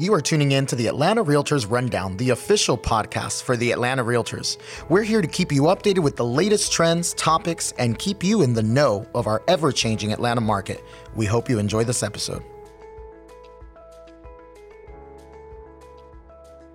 You 0.00 0.14
are 0.14 0.22
tuning 0.22 0.52
in 0.52 0.64
to 0.64 0.76
the 0.76 0.86
Atlanta 0.86 1.22
Realtors 1.22 1.70
Rundown, 1.70 2.16
the 2.16 2.30
official 2.30 2.78
podcast 2.78 3.42
for 3.42 3.54
the 3.54 3.70
Atlanta 3.70 4.02
Realtors. 4.02 4.56
We're 4.88 5.02
here 5.02 5.20
to 5.20 5.28
keep 5.28 5.52
you 5.52 5.64
updated 5.64 5.98
with 5.98 6.16
the 6.16 6.24
latest 6.24 6.72
trends, 6.72 7.12
topics, 7.12 7.74
and 7.76 7.98
keep 7.98 8.24
you 8.24 8.40
in 8.40 8.54
the 8.54 8.62
know 8.62 9.06
of 9.14 9.26
our 9.26 9.42
ever 9.46 9.70
changing 9.72 10.10
Atlanta 10.10 10.40
market. 10.40 10.82
We 11.14 11.26
hope 11.26 11.50
you 11.50 11.58
enjoy 11.58 11.84
this 11.84 12.02
episode. 12.02 12.42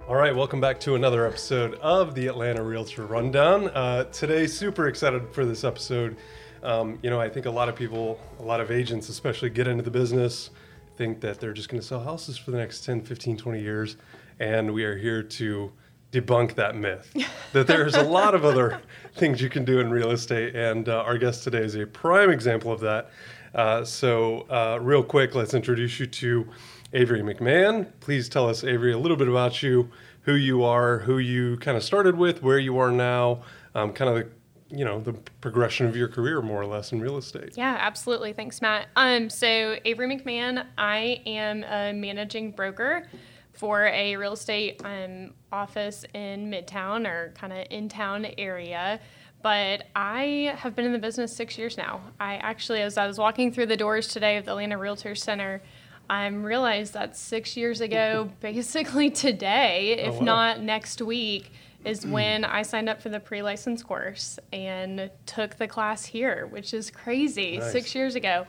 All 0.08 0.16
right, 0.16 0.36
welcome 0.36 0.62
back 0.62 0.80
to 0.82 0.94
another 0.94 1.26
episode 1.26 1.74
of 1.82 2.14
the 2.14 2.28
Atlanta 2.28 2.62
Realtor 2.62 3.08
Rundown. 3.08 3.70
Uh, 3.70 4.04
today, 4.04 4.46
super 4.46 4.88
excited 4.88 5.34
for 5.34 5.48
this 5.48 5.64
episode. 5.64 6.16
Um, 6.62 7.00
you 7.02 7.10
know, 7.10 7.20
I 7.20 7.30
think 7.30 7.48
a 7.48 7.52
lot 7.52 7.70
of 7.70 7.76
people, 7.76 8.20
a 8.38 8.44
lot 8.44 8.60
of 8.60 8.70
agents 8.70 9.10
especially, 9.10 9.50
get 9.50 9.66
into 9.66 9.82
the 9.82 9.90
business 9.90 10.52
think 10.98 11.22
that 11.22 11.40
they're 11.40 11.54
just 11.54 11.70
going 11.70 11.82
to 11.82 11.86
sell 11.86 12.04
houses 12.04 12.38
for 12.38 12.52
the 12.52 12.58
next 12.58 12.86
10, 12.86 13.02
15, 13.02 13.38
20 13.38 13.62
years. 13.62 13.98
And 14.40 14.74
we 14.74 14.84
are 14.84 14.98
here 14.98 15.24
to 15.24 15.72
debunk 16.12 16.56
that 16.56 16.76
myth 16.76 17.14
that 17.54 17.68
there's 17.68 17.96
a 17.96 18.04
lot 18.04 18.36
of 18.36 18.46
other 18.46 18.82
things 19.16 19.42
you 19.42 19.50
can 19.50 19.66
do 19.66 19.80
in 19.80 19.90
real 19.90 20.12
estate. 20.12 20.56
And 20.56 20.88
uh, 20.88 21.04
our 21.04 21.18
guest 21.18 21.44
today 21.44 21.64
is 21.64 21.76
a 21.76 21.86
prime 21.86 22.30
example 22.30 22.72
of 22.72 22.80
that. 22.82 23.12
Uh, 23.54 23.86
so, 23.86 24.42
uh, 24.50 24.78
real 24.82 25.02
quick, 25.02 25.34
let's 25.34 25.54
introduce 25.54 26.00
you 26.00 26.06
to 26.06 26.46
Avery 26.92 27.22
McMahon. 27.22 27.88
Please 28.02 28.28
tell 28.28 28.50
us, 28.50 28.66
Avery, 28.66 28.92
a 28.92 28.98
little 28.98 29.16
bit 29.16 29.30
about 29.30 29.64
you, 29.64 29.90
who 30.22 30.36
you 30.36 30.64
are, 30.64 31.00
who 31.00 31.20
you 31.20 31.56
kind 31.58 31.78
of 31.78 31.84
started 31.84 32.18
with, 32.18 32.44
where 32.44 32.60
you 32.60 32.78
are 32.78 32.92
now, 32.92 33.44
um, 33.74 33.94
kind 33.94 34.10
of 34.10 34.16
the 34.16 34.30
you 34.70 34.84
know 34.84 35.00
the 35.00 35.14
progression 35.42 35.86
of 35.86 35.96
your 35.96 36.08
career 36.08 36.42
more 36.42 36.62
or 36.62 36.66
less 36.66 36.92
in 36.92 37.00
real 37.00 37.18
estate. 37.18 37.54
Yeah 37.56 37.78
absolutely. 37.80 38.34
Thanks 38.34 38.62
matt. 38.62 38.88
Um, 38.96 39.30
so 39.30 39.78
avery 39.86 40.08
mcmahon 40.08 40.66
i 40.78 41.22
am 41.26 41.64
a 41.64 41.94
managing 41.94 42.52
broker 42.52 43.08
for 43.54 43.86
a 43.86 44.16
real 44.18 44.34
estate 44.34 44.82
um, 44.84 45.34
office 45.52 46.04
in 46.14 46.52
midtown 46.52 47.08
or 47.08 47.34
kind 47.38 47.54
of 47.54 47.66
in 47.70 47.90
town 47.90 48.26
area. 48.38 49.00
But 49.44 49.86
i 49.96 50.56
have 50.58 50.76
been 50.76 50.86
in 50.86 50.94
the 50.94 51.00
business 51.00 51.36
six 51.36 51.58
years 51.58 51.78
now. 51.78 52.02
I 52.20 52.36
actually 52.36 52.82
as 52.82 52.98
i 52.98 53.06
was 53.08 53.18
walking 53.18 53.52
through 53.52 53.68
the 53.68 53.78
doors 53.78 54.08
today 54.08 54.38
of 54.38 54.46
the 54.46 54.52
atlanta 54.52 54.78
realtor 54.78 55.16
center 55.16 55.62
I 56.10 56.28
realized 56.28 56.94
that 56.94 57.18
six 57.18 57.58
years 57.58 57.82
ago, 57.82 58.30
basically 58.40 59.10
today, 59.10 59.98
if 60.00 60.16
oh, 60.16 60.18
wow. 60.20 60.24
not 60.24 60.62
next 60.62 61.02
week, 61.02 61.52
is 61.86 62.04
mm. 62.04 62.12
when 62.12 62.44
I 62.44 62.64
signed 62.64 62.90
up 62.90 63.02
for 63.02 63.10
the 63.10 63.20
pre 63.20 63.42
license 63.42 63.84
course 63.84 64.40
and 64.52 65.10
took 65.26 65.56
the 65.58 65.68
class 65.68 66.06
here, 66.06 66.48
which 66.48 66.74
is 66.74 66.90
crazy, 66.90 67.58
nice. 67.58 67.72
six 67.72 67.96
years 67.96 68.16
ago. 68.16 68.46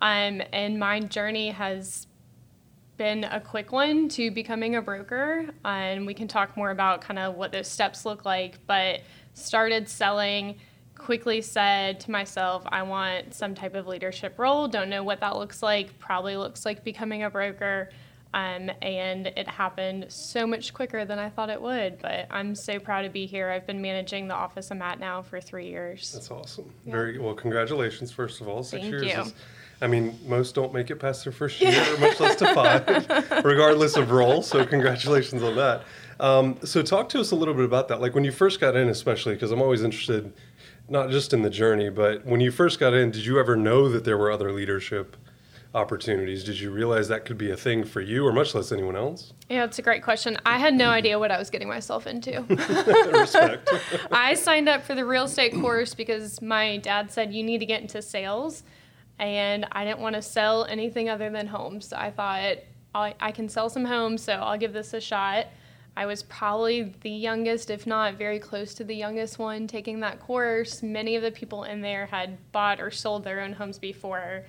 Um, 0.00 0.42
and 0.52 0.78
my 0.78 1.00
journey 1.00 1.50
has 1.50 2.08
been 2.96 3.24
a 3.24 3.40
quick 3.40 3.72
one 3.72 4.08
to 4.10 4.30
becoming 4.30 4.76
a 4.76 4.82
broker. 4.82 5.48
And 5.64 6.06
we 6.06 6.14
can 6.14 6.28
talk 6.28 6.56
more 6.56 6.70
about 6.70 7.00
kind 7.00 7.18
of 7.18 7.36
what 7.36 7.52
those 7.52 7.68
steps 7.68 8.04
look 8.04 8.24
like. 8.24 8.58
But 8.66 9.00
started 9.34 9.88
selling, 9.88 10.58
quickly 10.96 11.40
said 11.40 12.00
to 12.00 12.10
myself, 12.10 12.64
I 12.66 12.82
want 12.82 13.34
some 13.34 13.54
type 13.54 13.74
of 13.74 13.86
leadership 13.86 14.38
role. 14.38 14.68
Don't 14.68 14.90
know 14.90 15.02
what 15.02 15.20
that 15.20 15.36
looks 15.36 15.62
like. 15.62 15.98
Probably 15.98 16.36
looks 16.36 16.64
like 16.64 16.84
becoming 16.84 17.22
a 17.22 17.30
broker. 17.30 17.90
Um, 18.34 18.70
and 18.80 19.26
it 19.26 19.46
happened 19.46 20.06
so 20.08 20.46
much 20.46 20.72
quicker 20.72 21.04
than 21.04 21.18
I 21.18 21.28
thought 21.28 21.50
it 21.50 21.60
would. 21.60 21.98
But 22.00 22.26
I'm 22.30 22.54
so 22.54 22.78
proud 22.78 23.02
to 23.02 23.10
be 23.10 23.26
here. 23.26 23.50
I've 23.50 23.66
been 23.66 23.82
managing 23.82 24.28
the 24.28 24.34
office 24.34 24.70
I'm 24.70 24.80
at 24.80 24.98
now 24.98 25.20
for 25.22 25.40
three 25.40 25.68
years. 25.68 26.12
That's 26.12 26.30
awesome. 26.30 26.72
Yeah. 26.84 26.92
Very 26.92 27.18
well. 27.18 27.34
Congratulations, 27.34 28.10
first 28.10 28.40
of 28.40 28.48
all. 28.48 28.62
Six 28.62 28.82
Thank 28.82 28.92
years. 28.92 29.04
You. 29.04 29.20
Is, 29.20 29.34
I 29.82 29.86
mean, 29.86 30.18
most 30.26 30.54
don't 30.54 30.72
make 30.72 30.90
it 30.90 30.96
past 30.96 31.24
their 31.24 31.32
first 31.32 31.60
year, 31.60 31.98
much 31.98 32.20
less 32.20 32.36
to 32.36 32.54
five, 32.54 32.86
regardless 33.44 33.96
of 33.96 34.10
role. 34.12 34.42
So, 34.42 34.64
congratulations 34.64 35.42
on 35.42 35.56
that. 35.56 35.82
Um, 36.20 36.56
so, 36.64 36.82
talk 36.82 37.08
to 37.10 37.20
us 37.20 37.32
a 37.32 37.36
little 37.36 37.52
bit 37.52 37.64
about 37.64 37.88
that. 37.88 38.00
Like 38.00 38.14
when 38.14 38.24
you 38.24 38.32
first 38.32 38.60
got 38.60 38.76
in, 38.76 38.88
especially 38.88 39.34
because 39.34 39.50
I'm 39.50 39.60
always 39.60 39.82
interested, 39.82 40.32
not 40.88 41.10
just 41.10 41.34
in 41.34 41.42
the 41.42 41.50
journey, 41.50 41.90
but 41.90 42.24
when 42.24 42.40
you 42.40 42.50
first 42.50 42.78
got 42.78 42.94
in, 42.94 43.10
did 43.10 43.26
you 43.26 43.38
ever 43.38 43.56
know 43.56 43.88
that 43.90 44.04
there 44.04 44.16
were 44.16 44.30
other 44.30 44.52
leadership? 44.52 45.16
Opportunities. 45.74 46.44
Did 46.44 46.60
you 46.60 46.70
realize 46.70 47.08
that 47.08 47.24
could 47.24 47.38
be 47.38 47.50
a 47.50 47.56
thing 47.56 47.84
for 47.84 48.00
you 48.00 48.26
or 48.26 48.32
much 48.32 48.54
less 48.54 48.72
anyone 48.72 48.96
else? 48.96 49.32
Yeah, 49.48 49.64
it's 49.64 49.78
a 49.78 49.82
great 49.82 50.02
question. 50.02 50.36
I 50.44 50.58
had 50.58 50.74
no 50.74 50.90
idea 50.90 51.18
what 51.18 51.30
I 51.30 51.38
was 51.38 51.50
getting 51.50 51.68
myself 51.68 52.06
into. 52.06 52.42
Respect. 53.12 53.70
I 54.10 54.34
signed 54.34 54.68
up 54.68 54.82
for 54.82 54.94
the 54.94 55.04
real 55.04 55.24
estate 55.24 55.54
course 55.54 55.94
because 55.94 56.42
my 56.42 56.76
dad 56.78 57.10
said 57.10 57.32
you 57.32 57.42
need 57.42 57.58
to 57.58 57.66
get 57.66 57.80
into 57.80 58.02
sales 58.02 58.64
and 59.18 59.66
I 59.72 59.84
didn't 59.84 60.00
want 60.00 60.16
to 60.16 60.22
sell 60.22 60.64
anything 60.66 61.08
other 61.08 61.30
than 61.30 61.46
homes. 61.46 61.88
So 61.88 61.96
I 61.96 62.10
thought 62.10 62.58
I, 62.94 63.14
I 63.20 63.32
can 63.32 63.48
sell 63.48 63.70
some 63.70 63.84
homes, 63.84 64.22
so 64.22 64.34
I'll 64.34 64.58
give 64.58 64.72
this 64.72 64.92
a 64.92 65.00
shot. 65.00 65.46
I 65.96 66.06
was 66.06 66.22
probably 66.22 66.94
the 67.02 67.10
youngest, 67.10 67.70
if 67.70 67.86
not 67.86 68.14
very 68.14 68.38
close 68.38 68.74
to 68.74 68.84
the 68.84 68.96
youngest 68.96 69.38
one 69.38 69.66
taking 69.66 70.00
that 70.00 70.20
course. 70.20 70.82
Many 70.82 71.16
of 71.16 71.22
the 71.22 71.30
people 71.30 71.64
in 71.64 71.82
there 71.82 72.06
had 72.06 72.38
bought 72.50 72.80
or 72.80 72.90
sold 72.90 73.24
their 73.24 73.40
own 73.40 73.52
homes 73.52 73.78
before. 73.78 74.44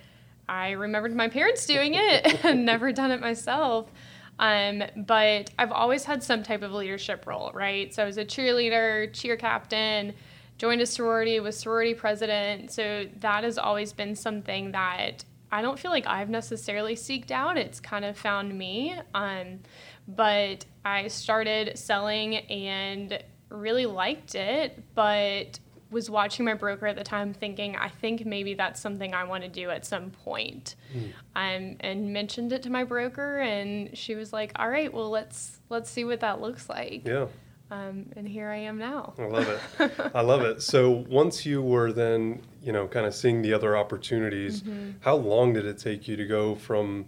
I 0.53 0.71
remembered 0.71 1.15
my 1.15 1.29
parents 1.29 1.65
doing 1.65 1.95
it 1.95 2.45
and 2.45 2.63
never 2.63 2.91
done 2.91 3.09
it 3.09 3.19
myself. 3.19 3.91
Um, 4.37 4.83
but 4.95 5.49
I've 5.57 5.71
always 5.71 6.03
had 6.05 6.21
some 6.21 6.43
type 6.43 6.61
of 6.61 6.71
leadership 6.71 7.25
role, 7.25 7.51
right? 7.53 7.93
So 7.93 8.03
I 8.03 8.05
was 8.05 8.17
a 8.17 8.25
cheerleader, 8.25 9.11
cheer 9.13 9.35
captain, 9.35 10.13
joined 10.59 10.81
a 10.81 10.85
sorority, 10.85 11.39
was 11.39 11.57
sorority 11.57 11.95
president. 11.95 12.71
So 12.71 13.07
that 13.19 13.43
has 13.43 13.57
always 13.57 13.93
been 13.93 14.15
something 14.15 14.71
that 14.71 15.25
I 15.51 15.61
don't 15.61 15.79
feel 15.79 15.91
like 15.91 16.05
I've 16.05 16.29
necessarily 16.29 16.95
seeked 16.95 17.31
out. 17.31 17.57
It's 17.57 17.79
kind 17.79 18.05
of 18.05 18.15
found 18.15 18.55
me. 18.55 18.95
Um, 19.13 19.59
but 20.07 20.65
I 20.85 21.07
started 21.07 21.77
selling 21.79 22.35
and 22.35 23.23
really 23.49 23.85
liked 23.87 24.35
it, 24.35 24.83
but 24.93 25.59
was 25.93 26.09
watching 26.09 26.43
my 26.43 26.53
broker 26.53 26.87
at 26.87 26.95
the 26.95 27.03
time 27.03 27.33
thinking 27.33 27.75
i 27.77 27.87
think 27.87 28.25
maybe 28.25 28.53
that's 28.53 28.81
something 28.81 29.13
i 29.13 29.23
want 29.23 29.43
to 29.43 29.49
do 29.49 29.69
at 29.69 29.85
some 29.85 30.09
point. 30.09 30.75
Mm. 30.93 31.11
um, 31.35 31.77
and 31.79 32.11
mentioned 32.11 32.51
it 32.51 32.63
to 32.63 32.69
my 32.69 32.83
broker 32.83 33.39
and 33.39 33.95
she 33.97 34.15
was 34.15 34.33
like 34.33 34.51
all 34.57 34.69
right 34.69 34.93
well 34.93 35.09
let's 35.09 35.59
let's 35.69 35.89
see 35.89 36.03
what 36.03 36.19
that 36.19 36.41
looks 36.41 36.69
like. 36.69 37.05
Yeah. 37.05 37.27
Um, 37.71 38.05
and 38.15 38.27
here 38.27 38.49
i 38.49 38.57
am 38.57 38.77
now. 38.77 39.13
I 39.17 39.25
love 39.25 39.47
it. 39.47 40.11
I 40.13 40.21
love 40.21 40.41
it. 40.41 40.61
So 40.61 41.05
once 41.09 41.45
you 41.45 41.61
were 41.61 41.91
then 41.91 42.41
you 42.61 42.71
know 42.71 42.87
kind 42.87 43.05
of 43.05 43.15
seeing 43.15 43.41
the 43.41 43.53
other 43.53 43.75
opportunities 43.77 44.61
mm-hmm. 44.61 44.91
how 45.01 45.15
long 45.15 45.53
did 45.53 45.65
it 45.65 45.77
take 45.77 46.07
you 46.07 46.15
to 46.15 46.25
go 46.25 46.55
from 46.55 47.07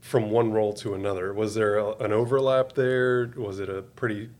from 0.00 0.30
one 0.30 0.52
role 0.52 0.72
to 0.74 0.94
another? 0.94 1.32
Was 1.32 1.54
there 1.54 1.78
a, 1.78 1.92
an 1.96 2.12
overlap 2.12 2.74
there? 2.74 3.30
Was 3.36 3.58
it 3.58 3.68
a 3.68 3.82
pretty 3.82 4.30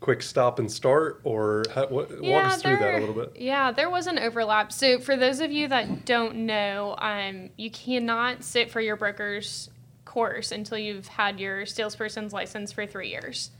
quick 0.00 0.22
stop 0.22 0.58
and 0.58 0.70
start, 0.70 1.20
or 1.24 1.64
how, 1.74 1.86
what, 1.86 2.22
yeah, 2.22 2.42
walk 2.42 2.52
us 2.52 2.62
through 2.62 2.76
that 2.76 2.94
a 2.94 2.98
little 2.98 3.14
bit? 3.14 3.32
Yeah, 3.36 3.72
there 3.72 3.90
was 3.90 4.06
an 4.06 4.18
overlap. 4.18 4.72
So 4.72 4.98
for 4.98 5.16
those 5.16 5.40
of 5.40 5.50
you 5.50 5.68
that 5.68 6.04
don't 6.04 6.46
know, 6.46 6.96
um, 6.98 7.50
you 7.56 7.70
cannot 7.70 8.44
sit 8.44 8.70
for 8.70 8.80
your 8.80 8.96
broker's 8.96 9.70
course 10.04 10.52
until 10.52 10.78
you've 10.78 11.08
had 11.08 11.40
your 11.40 11.66
salesperson's 11.66 12.32
license 12.32 12.72
for 12.72 12.86
three 12.86 13.10
years. 13.10 13.50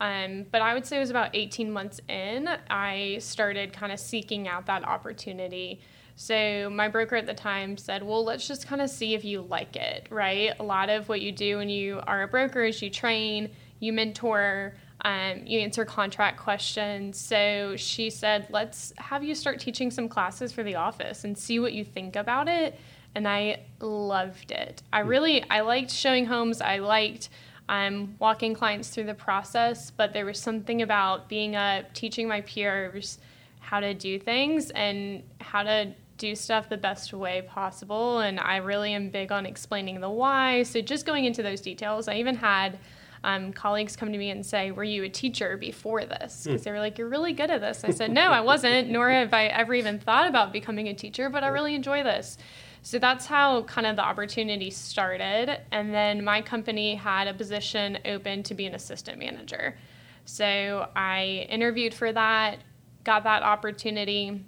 Um, 0.00 0.46
but 0.50 0.62
I 0.62 0.74
would 0.74 0.86
say 0.86 0.96
it 0.96 1.00
was 1.00 1.10
about 1.10 1.34
18 1.34 1.72
months 1.72 2.00
in, 2.08 2.48
I 2.70 3.18
started 3.20 3.72
kind 3.72 3.90
of 3.90 3.98
seeking 3.98 4.46
out 4.46 4.66
that 4.66 4.84
opportunity. 4.84 5.80
So 6.14 6.70
my 6.70 6.88
broker 6.88 7.16
at 7.16 7.26
the 7.26 7.34
time 7.34 7.76
said, 7.76 8.02
well, 8.02 8.24
let's 8.24 8.46
just 8.46 8.66
kind 8.66 8.80
of 8.80 8.90
see 8.90 9.14
if 9.14 9.24
you 9.24 9.42
like 9.42 9.76
it, 9.76 10.06
right? 10.10 10.52
A 10.58 10.62
lot 10.62 10.88
of 10.88 11.08
what 11.08 11.20
you 11.20 11.32
do 11.32 11.58
when 11.58 11.68
you 11.68 12.00
are 12.06 12.22
a 12.22 12.28
broker 12.28 12.64
is 12.64 12.80
you 12.82 12.90
train, 12.90 13.50
you 13.80 13.92
mentor, 13.92 14.74
um, 15.04 15.42
you 15.46 15.60
answer 15.60 15.84
contract 15.84 16.38
questions. 16.38 17.18
So 17.18 17.76
she 17.76 18.10
said, 18.10 18.46
let's 18.50 18.92
have 18.96 19.22
you 19.22 19.34
start 19.34 19.60
teaching 19.60 19.90
some 19.90 20.08
classes 20.08 20.52
for 20.52 20.62
the 20.62 20.74
office 20.74 21.24
and 21.24 21.36
see 21.36 21.60
what 21.60 21.72
you 21.72 21.84
think 21.84 22.16
about 22.16 22.48
it. 22.48 22.78
And 23.14 23.26
I 23.26 23.60
loved 23.80 24.50
it. 24.50 24.82
I 24.92 25.02
hmm. 25.02 25.08
really, 25.08 25.50
I 25.50 25.60
liked 25.60 25.90
showing 25.90 26.26
homes. 26.26 26.60
I 26.60 26.78
liked 26.78 27.28
um, 27.68 28.16
walking 28.18 28.54
clients 28.54 28.88
through 28.88 29.04
the 29.04 29.14
process, 29.14 29.90
but 29.90 30.12
there 30.12 30.24
was 30.24 30.38
something 30.38 30.82
about 30.82 31.28
being 31.28 31.54
up, 31.54 31.92
teaching 31.94 32.26
my 32.26 32.40
peers 32.42 33.18
how 33.60 33.80
to 33.80 33.92
do 33.94 34.18
things 34.18 34.70
and 34.70 35.22
how 35.40 35.62
to 35.62 35.92
do 36.16 36.34
stuff 36.34 36.68
the 36.68 36.76
best 36.76 37.12
way 37.12 37.42
possible. 37.42 38.20
And 38.20 38.40
I 38.40 38.56
really 38.56 38.94
am 38.94 39.10
big 39.10 39.30
on 39.30 39.46
explaining 39.46 40.00
the 40.00 40.10
why. 40.10 40.64
So 40.64 40.80
just 40.80 41.06
going 41.06 41.26
into 41.26 41.42
those 41.42 41.60
details, 41.60 42.08
I 42.08 42.14
even 42.14 42.34
had 42.34 42.78
um, 43.24 43.52
colleagues 43.52 43.96
come 43.96 44.12
to 44.12 44.18
me 44.18 44.30
and 44.30 44.44
say, 44.44 44.70
Were 44.70 44.84
you 44.84 45.04
a 45.04 45.08
teacher 45.08 45.56
before 45.56 46.04
this? 46.04 46.44
Because 46.44 46.60
mm. 46.60 46.64
they 46.64 46.70
were 46.70 46.78
like, 46.78 46.98
You're 46.98 47.08
really 47.08 47.32
good 47.32 47.50
at 47.50 47.60
this. 47.60 47.84
I 47.84 47.90
said, 47.90 48.10
No, 48.10 48.28
I 48.28 48.40
wasn't, 48.40 48.90
nor 48.90 49.10
have 49.10 49.34
I 49.34 49.46
ever 49.46 49.74
even 49.74 49.98
thought 49.98 50.28
about 50.28 50.52
becoming 50.52 50.88
a 50.88 50.94
teacher, 50.94 51.28
but 51.28 51.42
I 51.42 51.48
really 51.48 51.74
enjoy 51.74 52.02
this. 52.02 52.38
So 52.82 52.98
that's 52.98 53.26
how 53.26 53.62
kind 53.62 53.86
of 53.86 53.96
the 53.96 54.02
opportunity 54.02 54.70
started. 54.70 55.60
And 55.72 55.92
then 55.92 56.24
my 56.24 56.40
company 56.40 56.94
had 56.94 57.26
a 57.28 57.34
position 57.34 57.98
open 58.04 58.42
to 58.44 58.54
be 58.54 58.66
an 58.66 58.74
assistant 58.74 59.18
manager. 59.18 59.76
So 60.24 60.88
I 60.94 61.46
interviewed 61.48 61.94
for 61.94 62.12
that, 62.12 62.58
got 63.04 63.24
that 63.24 63.42
opportunity. 63.42 64.44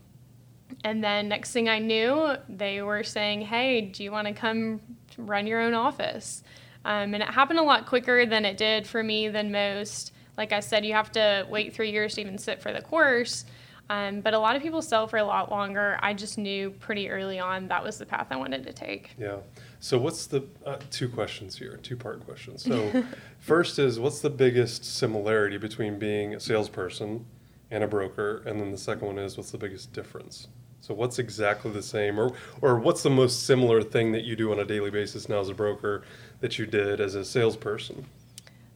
And 0.85 1.03
then 1.03 1.29
next 1.29 1.53
thing 1.53 1.69
I 1.69 1.81
knew, 1.81 2.35
they 2.49 2.83
were 2.83 3.03
saying, 3.03 3.43
Hey, 3.43 3.81
do 3.81 4.05
you 4.05 4.13
want 4.13 4.29
to 4.29 4.33
come 4.33 4.81
run 5.19 5.47
your 5.47 5.61
own 5.61 5.75
office? 5.75 6.45
Um, 6.85 7.15
and 7.15 7.23
it 7.23 7.29
happened 7.29 7.59
a 7.59 7.63
lot 7.63 7.87
quicker 7.87 8.25
than 8.27 8.45
it 8.45 8.57
did 8.57 8.87
for 8.87 9.03
me 9.03 9.29
than 9.29 9.53
most. 9.53 10.13
Like 10.37 10.53
I 10.53 10.61
said, 10.61 10.85
you 10.85 10.95
have 10.95 11.13
to 11.13 11.47
wait 11.51 11.75
three 11.75 11.91
years 11.91 12.15
to 12.15 12.23
even 12.23 12.39
sit 12.39 12.63
for 12.63 12.73
the 12.73 12.81
course. 12.81 13.45
Um, 13.91 14.21
but 14.21 14.35
a 14.35 14.39
lot 14.39 14.55
of 14.55 14.63
people 14.63 14.83
sell 14.83 15.09
for 15.09 15.17
a 15.17 15.25
lot 15.25 15.51
longer. 15.51 15.99
I 16.01 16.15
just 16.15 16.39
knew 16.39 16.71
pretty 16.71 17.11
early 17.11 17.41
on 17.41 17.67
that 17.69 17.83
was 17.83 17.99
the 17.99 18.07
path 18.07 18.29
I 18.31 18.37
wanted 18.37 18.65
to 18.65 18.73
take. 18.73 19.11
Yeah. 19.19 19.39
So 19.81 19.99
what's 19.99 20.27
the 20.27 20.45
uh, 20.65 20.79
two 20.91 21.09
questions 21.09 21.59
here, 21.59 21.77
two 21.83 21.97
part 21.97 22.25
questions. 22.25 22.63
So 22.63 23.05
first 23.41 23.81
is 23.81 23.99
what's 23.99 24.21
the 24.21 24.31
biggest 24.31 24.85
similarity 24.85 25.59
between 25.59 25.99
being 25.99 26.35
a 26.35 26.41
salesperson 26.41 27.27
and 27.73 27.83
a 27.83 27.89
broker, 27.89 28.45
and 28.47 28.61
then 28.61 28.71
the 28.71 28.79
second 28.79 29.09
one 29.09 29.19
is 29.19 29.37
what's 29.37 29.51
the 29.51 29.59
biggest 29.59 29.93
difference? 29.93 30.47
So 30.83 30.95
what's 30.95 31.19
exactly 31.19 31.73
the 31.73 31.83
same, 31.83 32.19
or 32.19 32.33
or 32.63 32.79
what's 32.79 33.03
the 33.03 33.11
most 33.11 33.45
similar 33.45 33.83
thing 33.83 34.13
that 34.13 34.23
you 34.23 34.37
do 34.37 34.53
on 34.53 34.61
a 34.61 34.65
daily 34.65 34.91
basis 34.91 35.29
now 35.29 35.41
as 35.41 35.49
a 35.49 35.55
broker 35.55 36.03
that 36.41 36.59
you 36.59 36.67
did 36.67 37.01
as 37.01 37.15
a 37.15 37.25
salesperson? 37.25 38.07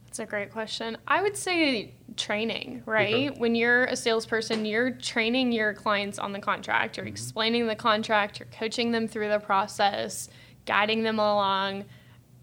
That's 0.05 0.19
a 0.19 0.25
great 0.25 0.51
question. 0.51 0.95
I 1.07 1.21
would 1.21 1.35
say 1.35 1.93
training, 2.15 2.83
right? 2.85 3.37
When 3.37 3.53
you're 3.53 3.83
a 3.83 3.97
salesperson, 3.97 4.65
you're 4.65 4.91
training 4.91 5.51
your 5.51 5.73
clients 5.73 6.19
on 6.19 6.31
the 6.31 6.39
contract, 6.39 6.95
you're 6.95 7.05
mm-hmm. 7.05 7.13
explaining 7.13 7.67
the 7.67 7.75
contract, 7.75 8.39
you're 8.39 8.47
coaching 8.47 8.91
them 8.91 9.09
through 9.09 9.27
the 9.27 9.39
process, 9.39 10.29
guiding 10.65 11.03
them 11.03 11.19
along. 11.19 11.83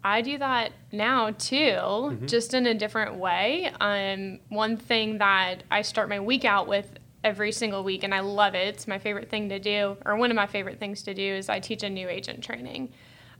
I 0.05 0.21
do 0.21 0.37
that 0.37 0.73
now 0.91 1.31
too, 1.31 1.57
mm-hmm. 1.57 2.27
just 2.27 2.53
in 2.53 2.67
a 2.67 2.75
different 2.75 3.15
way. 3.15 3.71
Um, 3.81 4.41
one 4.51 4.77
thing 4.77 5.17
that 5.19 5.63
I 5.71 5.81
start 5.81 6.11
my 6.11 6.21
week 6.21 6.45
out 6.45 6.69
with 6.69 6.99
every 7.25 7.53
single 7.53 7.85
week, 7.85 8.03
and 8.03 8.15
I 8.15 8.21
love 8.21 8.55
it. 8.55 8.67
It's 8.67 8.87
my 8.87 8.99
favorite 8.99 9.31
thing 9.31 9.49
to 9.49 9.59
do, 9.59 9.97
or 10.05 10.17
one 10.17 10.31
of 10.31 10.35
my 10.35 10.47
favorite 10.47 10.79
things 10.79 11.03
to 11.05 11.15
do, 11.15 11.23
is 11.23 11.49
I 11.49 11.61
teach 11.61 11.85
a 11.85 11.89
new 11.89 12.09
agent 12.09 12.45
training. 12.45 12.93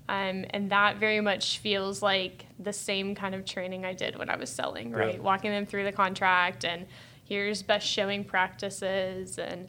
Um, 0.09 0.45
and 0.51 0.71
that 0.71 0.99
very 0.99 1.21
much 1.21 1.59
feels 1.59 2.03
like 2.03 2.47
the 2.59 2.73
same 2.73 3.15
kind 3.15 3.35
of 3.35 3.45
training 3.45 3.85
I 3.85 3.95
did 3.95 4.19
when 4.19 4.29
I 4.29 4.37
was 4.37 4.51
selling, 4.51 4.91
right? 4.93 5.23
Walking 5.23 5.51
them 5.51 5.65
through 5.65 5.85
the 5.85 5.93
contract 5.93 6.65
and 6.65 6.87
here's 7.25 7.63
best 7.63 7.87
showing 7.87 8.25
practices. 8.25 9.39
And 9.39 9.69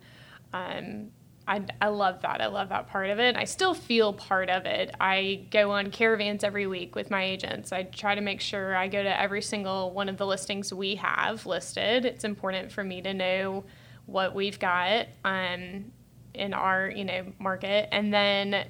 um, 0.51 1.11
I, 1.47 1.61
I 1.81 1.87
love 1.87 2.21
that. 2.21 2.41
I 2.41 2.47
love 2.47 2.69
that 2.69 2.87
part 2.87 3.09
of 3.09 3.19
it. 3.19 3.35
I 3.35 3.43
still 3.43 3.73
feel 3.73 4.13
part 4.13 4.49
of 4.49 4.65
it. 4.65 4.93
I 4.99 5.45
go 5.51 5.71
on 5.71 5.91
caravans 5.91 6.43
every 6.43 6.67
week 6.67 6.95
with 6.95 7.11
my 7.11 7.23
agents. 7.23 7.71
I 7.71 7.83
try 7.83 8.15
to 8.15 8.21
make 8.21 8.41
sure 8.41 8.75
I 8.75 8.87
go 8.87 9.03
to 9.03 9.21
every 9.21 9.41
single 9.41 9.91
one 9.91 10.09
of 10.09 10.17
the 10.17 10.25
listings 10.25 10.73
we 10.73 10.95
have 10.95 11.45
listed. 11.45 12.05
It's 12.05 12.23
important 12.23 12.71
for 12.71 12.83
me 12.83 13.01
to 13.01 13.13
know 13.13 13.65
what 14.05 14.33
we've 14.35 14.59
got 14.59 15.07
um, 15.23 15.85
in 16.33 16.53
our 16.53 16.89
you 16.89 17.05
know 17.05 17.25
market, 17.39 17.89
and 17.91 18.13
then 18.13 18.65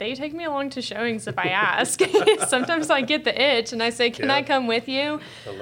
they 0.00 0.14
take 0.14 0.32
me 0.34 0.44
along 0.44 0.70
to 0.70 0.82
showings 0.82 1.28
if 1.28 1.38
I 1.38 1.48
ask. 1.50 2.00
Sometimes 2.48 2.90
I 2.90 3.02
get 3.02 3.22
the 3.22 3.40
itch 3.40 3.72
and 3.72 3.80
I 3.82 3.90
say, 3.90 4.10
"Can 4.10 4.26
yeah. 4.26 4.36
I 4.36 4.42
come 4.42 4.66
with 4.66 4.88
you?" 4.88 5.20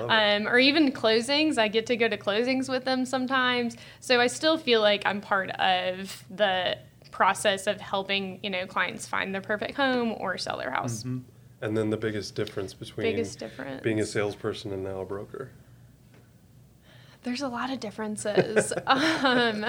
Um, 0.09 0.49
or 0.49 0.59
even 0.59 0.91
closings, 0.93 1.59
I 1.59 1.69
get 1.69 1.85
to 1.87 1.97
go 1.97 2.09
to 2.09 2.17
closings 2.17 2.71
with 2.71 2.85
them 2.85 3.05
sometimes. 3.05 3.77
So 4.01 4.21
I 4.21 4.29
still 4.29 4.57
feel 4.57 4.81
like 4.81 5.03
I'm 5.05 5.21
part 5.21 5.51
of 5.51 6.25
the 6.31 6.79
process 7.11 7.67
of 7.67 7.81
helping 7.81 8.39
you 8.43 8.51
know 8.51 8.65
clients 8.67 9.07
find 9.07 9.35
their 9.35 9.43
perfect 9.43 9.75
home 9.77 10.15
or 10.19 10.39
sell 10.39 10.57
their 10.57 10.71
house. 10.71 11.01
Mm-hmm. 11.01 11.19
And 11.61 11.77
then 11.77 11.91
the 11.91 11.97
biggest 11.97 12.37
difference 12.37 12.73
between 12.73 13.05
biggest 13.05 13.41
difference. 13.41 13.83
being 13.83 14.01
a 14.01 14.07
salesperson 14.07 14.73
and 14.73 14.85
now 14.85 15.01
a 15.01 15.05
broker. 15.05 15.51
There's 17.23 17.43
a 17.43 17.49
lot 17.49 17.71
of 17.71 17.81
differences. 17.81 18.73
um, 18.87 19.65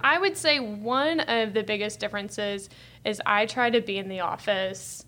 I 0.00 0.18
would 0.20 0.36
say 0.36 0.60
one 0.60 1.20
of 1.20 1.54
the 1.54 1.62
biggest 1.62 1.98
differences 2.00 2.68
is 3.04 3.20
I 3.24 3.46
try 3.46 3.70
to 3.70 3.80
be 3.80 3.98
in 3.98 4.08
the 4.08 4.20
office 4.20 5.04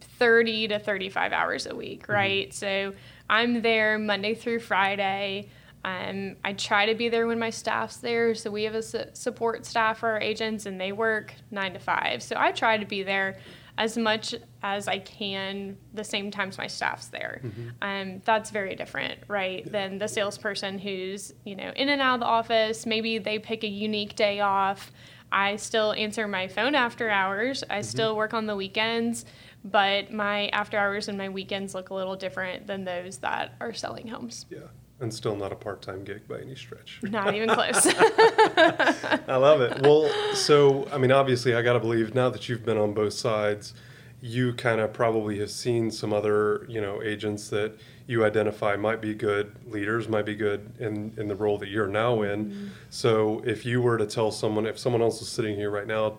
30 0.00 0.68
to 0.68 0.78
35 0.78 1.32
hours 1.32 1.66
a 1.66 1.74
week, 1.74 2.02
mm-hmm. 2.02 2.12
right? 2.12 2.48
Mm-hmm. 2.50 2.92
So 2.92 2.96
I'm 3.28 3.62
there 3.62 3.98
Monday 3.98 4.34
through 4.34 4.60
Friday. 4.60 5.48
Um, 5.82 6.36
I 6.44 6.52
try 6.52 6.86
to 6.86 6.94
be 6.94 7.08
there 7.08 7.26
when 7.26 7.38
my 7.38 7.50
staff's 7.50 7.96
there. 7.96 8.34
So 8.34 8.50
we 8.50 8.64
have 8.64 8.74
a 8.74 8.82
su- 8.82 9.06
support 9.14 9.64
staff 9.64 9.98
for 9.98 10.10
our 10.10 10.20
agents, 10.20 10.66
and 10.66 10.78
they 10.78 10.92
work 10.92 11.32
nine 11.50 11.72
to 11.72 11.78
five. 11.78 12.22
So 12.22 12.36
I 12.38 12.52
try 12.52 12.76
to 12.76 12.84
be 12.84 13.02
there 13.02 13.38
as 13.80 13.96
much 13.96 14.34
as 14.62 14.86
I 14.86 14.98
can 14.98 15.78
the 15.94 16.04
same 16.04 16.30
times 16.30 16.58
my 16.58 16.66
staff's 16.66 17.08
there. 17.08 17.40
Mm-hmm. 17.42 17.68
Um, 17.80 18.22
that's 18.26 18.50
very 18.50 18.76
different, 18.76 19.20
right, 19.26 19.64
yeah. 19.64 19.72
than 19.72 19.98
the 19.98 20.06
salesperson 20.06 20.78
who's 20.78 21.32
you 21.44 21.56
know 21.56 21.72
in 21.74 21.88
and 21.88 22.00
out 22.00 22.14
of 22.14 22.20
the 22.20 22.26
office. 22.26 22.84
Maybe 22.84 23.16
they 23.16 23.38
pick 23.38 23.64
a 23.64 23.68
unique 23.68 24.14
day 24.14 24.40
off. 24.40 24.92
I 25.32 25.56
still 25.56 25.94
answer 25.94 26.28
my 26.28 26.46
phone 26.46 26.74
after 26.74 27.08
hours. 27.08 27.64
I 27.70 27.76
mm-hmm. 27.76 27.82
still 27.84 28.16
work 28.16 28.34
on 28.34 28.44
the 28.44 28.54
weekends, 28.54 29.24
but 29.64 30.12
my 30.12 30.48
after 30.48 30.76
hours 30.76 31.08
and 31.08 31.16
my 31.16 31.30
weekends 31.30 31.74
look 31.74 31.88
a 31.88 31.94
little 31.94 32.16
different 32.16 32.66
than 32.66 32.84
those 32.84 33.18
that 33.18 33.54
are 33.60 33.72
selling 33.72 34.08
homes. 34.08 34.44
Yeah. 34.50 34.58
And 35.00 35.12
still 35.12 35.34
not 35.34 35.50
a 35.50 35.56
part 35.56 35.80
time 35.80 36.04
gig 36.04 36.28
by 36.28 36.40
any 36.40 36.54
stretch. 36.54 37.00
Not 37.02 37.34
even 37.34 37.48
close. 37.48 37.86
I 37.86 39.36
love 39.36 39.62
it. 39.62 39.80
Well, 39.80 40.10
so, 40.34 40.86
I 40.92 40.98
mean, 40.98 41.10
obviously, 41.10 41.54
I 41.54 41.62
got 41.62 41.72
to 41.72 41.80
believe 41.80 42.14
now 42.14 42.28
that 42.28 42.50
you've 42.50 42.66
been 42.66 42.76
on 42.76 42.92
both 42.92 43.14
sides, 43.14 43.72
you 44.20 44.52
kind 44.52 44.78
of 44.78 44.92
probably 44.92 45.38
have 45.38 45.50
seen 45.50 45.90
some 45.90 46.12
other, 46.12 46.66
you 46.68 46.82
know, 46.82 47.02
agents 47.02 47.48
that 47.48 47.80
you 48.06 48.26
identify 48.26 48.76
might 48.76 49.00
be 49.00 49.14
good 49.14 49.56
leaders, 49.66 50.06
might 50.06 50.26
be 50.26 50.34
good 50.34 50.70
in, 50.78 51.14
in 51.16 51.28
the 51.28 51.34
role 51.34 51.56
that 51.56 51.70
you're 51.70 51.88
now 51.88 52.20
in. 52.20 52.50
Mm-hmm. 52.50 52.66
So, 52.90 53.42
if 53.46 53.64
you 53.64 53.80
were 53.80 53.96
to 53.96 54.06
tell 54.06 54.30
someone, 54.30 54.66
if 54.66 54.78
someone 54.78 55.00
else 55.00 55.22
is 55.22 55.28
sitting 55.28 55.56
here 55.56 55.70
right 55.70 55.86
now 55.86 56.18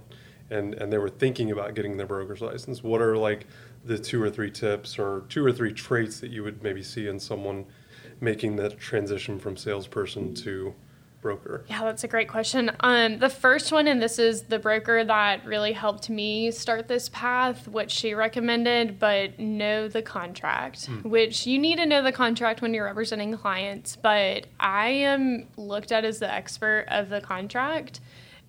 and, 0.50 0.74
and 0.74 0.92
they 0.92 0.98
were 0.98 1.10
thinking 1.10 1.52
about 1.52 1.76
getting 1.76 1.98
their 1.98 2.08
broker's 2.08 2.42
license, 2.42 2.82
what 2.82 3.00
are 3.00 3.16
like 3.16 3.46
the 3.86 4.00
two 4.00 4.24
or 4.24 4.32
three 4.32 4.50
tips 4.50 4.98
or 4.98 5.24
two 5.30 5.46
or 5.46 5.52
three 5.52 5.72
traits 5.72 6.20
that 6.20 6.32
you 6.32 6.44
would 6.44 6.64
maybe 6.64 6.82
see 6.82 7.08
in 7.08 7.20
someone? 7.20 7.68
Making 8.22 8.56
that 8.58 8.80
transition 8.80 9.40
from 9.40 9.58
salesperson 9.58 10.34
to 10.36 10.74
broker? 11.22 11.66
Yeah, 11.68 11.84
that's 11.84 12.04
a 12.04 12.08
great 12.08 12.28
question. 12.28 12.72
Um, 12.80 13.20
the 13.20 13.30
first 13.30 13.72
one, 13.72 13.88
and 13.88 14.02
this 14.02 14.20
is 14.20 14.44
the 14.44 14.60
broker 14.60 15.04
that 15.04 15.46
really 15.46 15.74
helped 15.74 16.10
me 16.10 16.52
start 16.52 16.88
this 16.88 17.10
path, 17.10 17.68
what 17.68 17.92
she 17.92 18.14
recommended, 18.14 19.00
but 19.00 19.40
know 19.40 19.88
the 19.88 20.02
contract, 20.02 20.90
mm. 20.90 21.04
which 21.04 21.46
you 21.46 21.60
need 21.60 21.78
to 21.78 21.86
know 21.86 22.02
the 22.02 22.12
contract 22.12 22.62
when 22.62 22.74
you're 22.74 22.86
representing 22.86 23.36
clients. 23.38 23.96
But 23.96 24.48
I 24.60 24.88
am 24.90 25.48
looked 25.58 25.92
at 25.92 26.06
as 26.06 26.20
the 26.20 26.32
expert 26.32 26.86
of 26.90 27.10
the 27.10 27.22
contract 27.22 28.00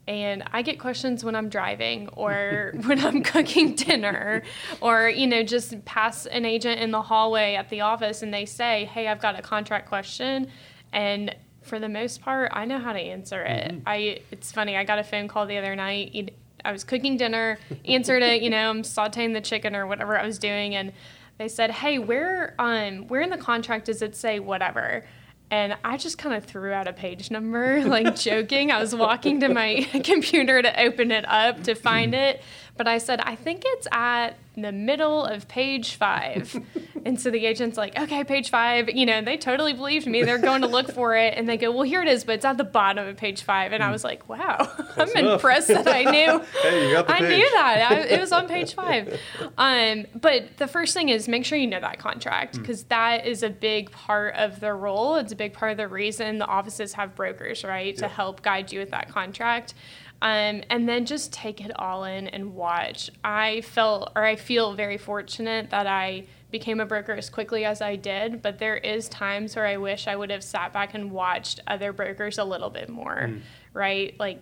and 0.09 0.43
I 0.53 0.63
get 0.63 0.79
questions 0.79 1.25
when 1.25 1.35
I'm 1.35 1.49
driving 1.49 2.09
or 2.13 2.73
when 2.85 3.05
I'm 3.05 3.23
cooking 3.23 3.75
dinner 3.75 4.43
or 4.81 5.09
you 5.09 5.27
know 5.27 5.43
just 5.43 5.85
pass 5.85 6.27
an 6.27 6.45
agent 6.45 6.81
in 6.81 6.91
the 6.91 7.03
hallway 7.03 7.55
at 7.55 7.69
the 7.69 7.83
office 7.83 8.23
and 8.23 8.33
they 8.33 8.47
say, 8.47 8.85
"Hey, 8.87 9.09
I've 9.09 9.21
got 9.21 9.39
a 9.39 9.43
contract 9.43 9.89
question." 9.89 10.49
And 10.93 11.35
for 11.63 11.79
the 11.79 11.89
most 11.89 12.21
part, 12.21 12.51
I 12.53 12.65
know 12.65 12.79
how 12.79 12.93
to 12.93 13.01
answer 13.01 13.43
it. 13.43 13.71
Mm-hmm. 13.71 13.81
I 13.87 14.21
it's 14.31 14.53
funny, 14.53 14.77
I 14.77 14.85
got 14.85 14.99
a 14.99 15.05
phone 15.05 15.29
call 15.29 15.47
the 15.47 15.59
other 15.59 15.77
night. 15.77 16.35
I 16.65 16.71
was 16.71 16.85
cooking 16.85 17.17
dinner, 17.17 17.59
answered 17.85 18.23
it, 18.23 18.41
you 18.41 18.49
know, 18.49 18.71
I'm 18.71 18.83
sautéing 18.83 19.33
the 19.33 19.41
chicken 19.41 19.75
or 19.75 19.87
whatever 19.87 20.17
I 20.17 20.25
was 20.25 20.39
doing 20.39 20.77
and 20.77 20.93
they 21.39 21.49
said, 21.49 21.71
"Hey, 21.71 21.99
where 21.99 22.55
um 22.59 23.09
where 23.09 23.21
in 23.21 23.31
the 23.31 23.39
contract 23.39 23.87
does 23.87 24.03
it 24.03 24.15
say 24.15 24.39
whatever?" 24.39 25.05
And 25.53 25.77
I 25.85 25.99
just 25.99 26.17
kind 26.17 26.35
of 26.35 26.47
threw 26.47 26.73
out 26.73 26.89
a 26.89 26.95
page 26.95 27.31
number, 27.31 27.85
like 27.85 28.17
joking. 28.17 28.71
I 28.71 28.81
was 28.81 28.95
walking 28.95 29.41
to 29.41 29.51
my 29.51 29.83
computer 30.03 30.63
to 30.63 30.81
open 30.81 31.13
it 31.13 31.29
up 31.29 31.65
to 31.65 31.75
find 31.75 32.15
mm-hmm. 32.15 32.39
it. 32.39 32.43
But 32.77 32.89
I 32.89 32.99
said, 32.99 33.21
I 33.21 33.37
think 33.37 33.63
it's 33.65 33.87
at 33.93 34.37
the 34.57 34.73
middle 34.73 35.25
of 35.25 35.49
page 35.49 35.95
five. 35.95 36.59
and 37.05 37.21
so 37.21 37.31
the 37.31 37.47
agent's 37.47 37.77
like, 37.77 37.99
okay, 37.99 38.25
page 38.25 38.51
five. 38.51 38.91
You 38.91 39.07
know, 39.07 39.23
they 39.23 39.37
totally 39.37 39.73
believed 39.73 40.07
me. 40.07 40.23
They're 40.23 40.39
going 40.39 40.63
to 40.63 40.69
look 40.69 40.91
for 40.91 41.17
it. 41.17 41.35
And 41.37 41.49
they 41.49 41.57
go, 41.57 41.71
well, 41.71 41.83
here 41.83 42.03
it 42.03 42.09
is, 42.09 42.25
but 42.25 42.37
it's 42.37 42.45
at 42.45 42.59
the 42.59 42.65
bottom 42.65 43.07
of 43.07 43.17
page 43.17 43.43
five. 43.43 43.73
And 43.73 43.83
I 43.83 43.91
was 43.91 44.05
like, 44.05 44.29
wow, 44.29 44.57
Close 44.65 45.11
I'm 45.11 45.25
enough. 45.25 45.35
impressed 45.35 45.69
that 45.69 45.87
I 45.87 46.05
knew. 46.05 46.39
hey, 46.63 46.89
you 46.89 46.95
got 46.95 47.07
the 47.07 47.15
I 47.15 47.21
knew 47.21 47.51
that. 47.51 47.93
I, 47.93 47.95
it 48.01 48.21
was 48.21 48.33
on 48.33 48.49
page 48.49 48.75
five. 48.75 49.19
Um, 49.59 50.07
but 50.15 50.57
the 50.59 50.67
first 50.67 50.95
thing 50.95 51.09
is 51.09 51.29
make 51.29 51.45
sure 51.45 51.59
you 51.59 51.67
know 51.67 51.81
that 51.81 51.99
contract 51.99 52.59
because 52.59 52.85
mm. 52.85 52.89
that 52.89 53.27
is 53.27 53.43
a 53.43 53.51
big 53.51 53.91
part 53.91 54.35
of 54.35 54.61
the 54.61 54.73
role. 54.73 55.17
It's 55.17 55.33
a 55.33 55.37
big 55.37 55.53
part 55.53 55.73
of 55.73 55.79
the 55.79 55.89
reason 55.89 56.39
the 56.39 56.47
offices 56.47 56.95
have 56.95 57.15
brokers, 57.15 57.65
right, 57.65 57.97
to 57.99 58.09
help 58.09 58.43
guide 58.43 58.73
you 58.73 58.81
with 58.81 58.91
that 58.91 59.09
contract. 59.09 59.75
Um, 60.23 60.63
and 60.71 60.89
then 60.89 61.05
just 61.05 61.33
take 61.33 61.61
it 61.61 61.73
all 61.81 62.05
in 62.05 62.29
and 62.29 62.55
watch. 62.55 63.11
I 63.25 63.63
felt, 63.63 64.13
or 64.15 64.25
I 64.25 64.37
feel 64.37 64.73
very 64.75 64.97
fortunate 64.97 65.71
that 65.71 65.89
I 65.89 66.27
became 66.53 66.79
a 66.79 66.87
broker 66.87 67.13
as 67.13 67.29
quickly 67.29 67.65
as 67.65 67.83
I 67.83 67.97
did, 67.97 68.41
but 68.41 68.61
there 68.61 68.77
is 68.77 69.09
times 69.09 69.57
where 69.57 69.67
I 69.67 69.79
wish 69.79 70.07
I 70.07 70.15
would 70.15 70.31
have 70.31 70.45
sat 70.45 70.73
back 70.73 70.95
and 70.95 71.11
watched 71.11 71.59
other 71.67 71.93
brokers 71.93 72.39
a 72.39 72.45
little 72.45 72.71
bit 72.71 72.89
more, 72.89 73.31
mm. 73.31 73.41
right? 73.75 74.15
Like 74.21 74.41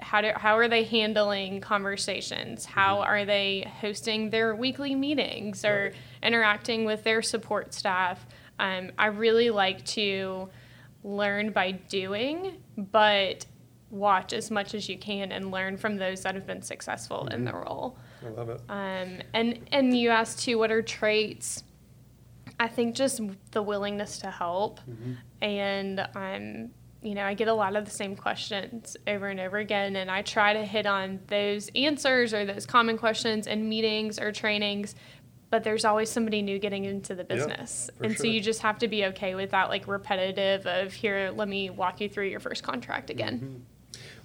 how 0.00 0.20
do, 0.20 0.32
how 0.34 0.58
are 0.58 0.66
they 0.66 0.82
handling 0.82 1.60
conversations? 1.60 2.64
How 2.64 2.96
mm-hmm. 2.96 3.10
are 3.10 3.24
they 3.24 3.70
hosting 3.80 4.30
their 4.30 4.56
weekly 4.56 4.96
meetings 4.96 5.64
or 5.64 5.92
right. 5.92 5.94
interacting 6.24 6.84
with 6.84 7.04
their 7.04 7.22
support 7.22 7.72
staff? 7.72 8.26
Um, 8.58 8.90
I 8.98 9.06
really 9.06 9.50
like 9.50 9.84
to 9.86 10.48
learn 11.04 11.52
by 11.52 11.70
doing, 11.70 12.56
but 12.76 13.46
watch 13.90 14.32
as 14.32 14.50
much 14.50 14.74
as 14.74 14.88
you 14.88 14.96
can 14.96 15.32
and 15.32 15.50
learn 15.50 15.76
from 15.76 15.96
those 15.96 16.22
that 16.22 16.34
have 16.34 16.46
been 16.46 16.62
successful 16.62 17.26
in 17.28 17.44
the 17.44 17.52
role. 17.52 17.98
I 18.24 18.28
love 18.28 18.48
it. 18.48 18.60
Um, 18.68 19.20
and 19.34 19.58
and 19.72 19.96
you 19.96 20.10
asked 20.10 20.40
too, 20.44 20.58
what 20.58 20.70
are 20.70 20.82
traits? 20.82 21.64
I 22.58 22.68
think 22.68 22.94
just 22.94 23.20
the 23.52 23.62
willingness 23.62 24.18
to 24.18 24.30
help, 24.30 24.80
and 25.40 26.00
um, 26.14 26.70
you 27.02 27.14
know, 27.14 27.24
I 27.24 27.32
get 27.32 27.48
a 27.48 27.54
lot 27.54 27.74
of 27.76 27.86
the 27.86 27.90
same 27.90 28.14
questions 28.14 28.96
over 29.06 29.28
and 29.28 29.40
over 29.40 29.56
again, 29.56 29.96
and 29.96 30.10
I 30.10 30.20
try 30.22 30.52
to 30.52 30.64
hit 30.64 30.84
on 30.86 31.20
those 31.28 31.70
answers 31.74 32.34
or 32.34 32.44
those 32.44 32.66
common 32.66 32.98
questions 32.98 33.46
in 33.46 33.68
meetings 33.68 34.18
or 34.18 34.30
trainings. 34.32 34.94
But 35.48 35.64
there's 35.64 35.84
always 35.84 36.08
somebody 36.10 36.42
new 36.42 36.58
getting 36.60 36.84
into 36.84 37.14
the 37.14 37.24
business, 37.24 37.90
for 37.96 38.04
and 38.04 38.16
so 38.16 38.24
you 38.24 38.40
just 38.40 38.62
have 38.62 38.78
to 38.80 38.88
be 38.88 39.06
okay 39.06 39.34
with 39.34 39.50
that, 39.50 39.68
like 39.68 39.88
repetitive 39.88 40.64
of 40.66 40.92
here. 40.92 41.32
Let 41.34 41.48
me 41.48 41.70
walk 41.70 42.00
you 42.00 42.08
through 42.08 42.26
your 42.26 42.38
first 42.40 42.62
contract 42.62 43.10
again. 43.10 43.64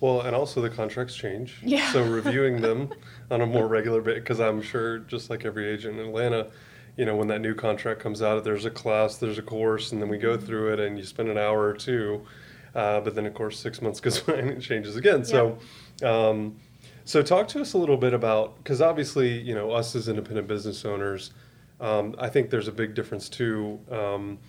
Well, 0.02 0.22
and 0.22 0.36
also 0.36 0.62
the 0.62 0.70
contracts 0.70 1.16
change. 1.16 1.56
Yeah. 1.64 1.92
So 1.92 2.04
reviewing 2.04 2.62
them 2.62 2.90
on 3.32 3.42
a 3.42 3.46
more 3.46 3.68
regular 3.68 4.02
bit, 4.02 4.16
because 4.16 4.40
I'm 4.40 4.62
sure, 4.62 5.00
just 5.00 5.30
like 5.30 5.46
every 5.46 5.68
agent 5.68 6.00
in 6.00 6.06
Atlanta, 6.08 6.48
you 6.98 7.06
know, 7.06 7.16
when 7.16 7.28
that 7.30 7.42
new 7.42 7.54
contract 7.56 8.00
comes 8.00 8.22
out, 8.22 8.44
there's 8.44 8.66
a 8.66 8.70
class, 8.72 9.18
there's 9.18 9.38
a 9.38 9.42
course, 9.42 9.92
and 9.92 10.02
then 10.02 10.10
we 10.10 10.18
Mm-hmm. 10.18 10.28
go 10.28 10.38
through 10.38 10.74
it, 10.74 10.80
and 10.80 10.98
you 10.98 11.04
spend 11.04 11.30
an 11.30 11.38
hour 11.38 11.62
or 11.68 11.74
two. 11.74 12.26
Uh, 12.74 13.00
but 13.00 13.16
then, 13.16 13.26
of 13.26 13.34
course, 13.34 13.58
six 13.58 13.82
months 13.82 14.00
goes 14.02 14.20
by 14.22 14.34
and 14.34 14.50
it 14.50 14.62
changes 14.62 14.96
again. 14.98 15.24
So, 15.24 15.58
um, 16.04 16.58
so 17.06 17.22
talk 17.22 17.48
to 17.50 17.62
us 17.62 17.74
a 17.74 17.78
little 17.78 17.98
bit 17.98 18.14
about 18.14 18.58
because 18.58 18.82
obviously, 18.82 19.40
you 19.40 19.56
know, 19.56 19.72
us 19.72 19.96
as 19.96 20.08
independent 20.10 20.48
business 20.48 20.84
owners, 20.84 21.32
um, 21.80 22.16
I 22.18 22.30
think 22.30 22.50
there's 22.50 22.68
a 22.68 22.72
big 22.74 22.96
difference 22.96 23.30
too. 23.30 23.80
Um, 23.92 24.40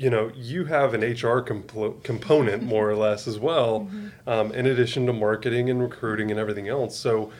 you 0.00 0.08
know, 0.08 0.32
you 0.34 0.64
have 0.64 0.94
an 0.94 1.02
HR 1.02 1.42
complo- 1.44 2.02
component 2.02 2.62
more 2.62 2.88
or 2.88 2.96
less 2.96 3.28
as 3.28 3.38
well, 3.38 3.86
um, 4.26 4.50
in 4.52 4.64
addition 4.64 5.04
to 5.04 5.12
marketing 5.12 5.68
and 5.68 5.78
recruiting 5.82 6.30
and 6.30 6.40
everything 6.40 6.68
else. 6.68 6.98
So, 6.98 7.30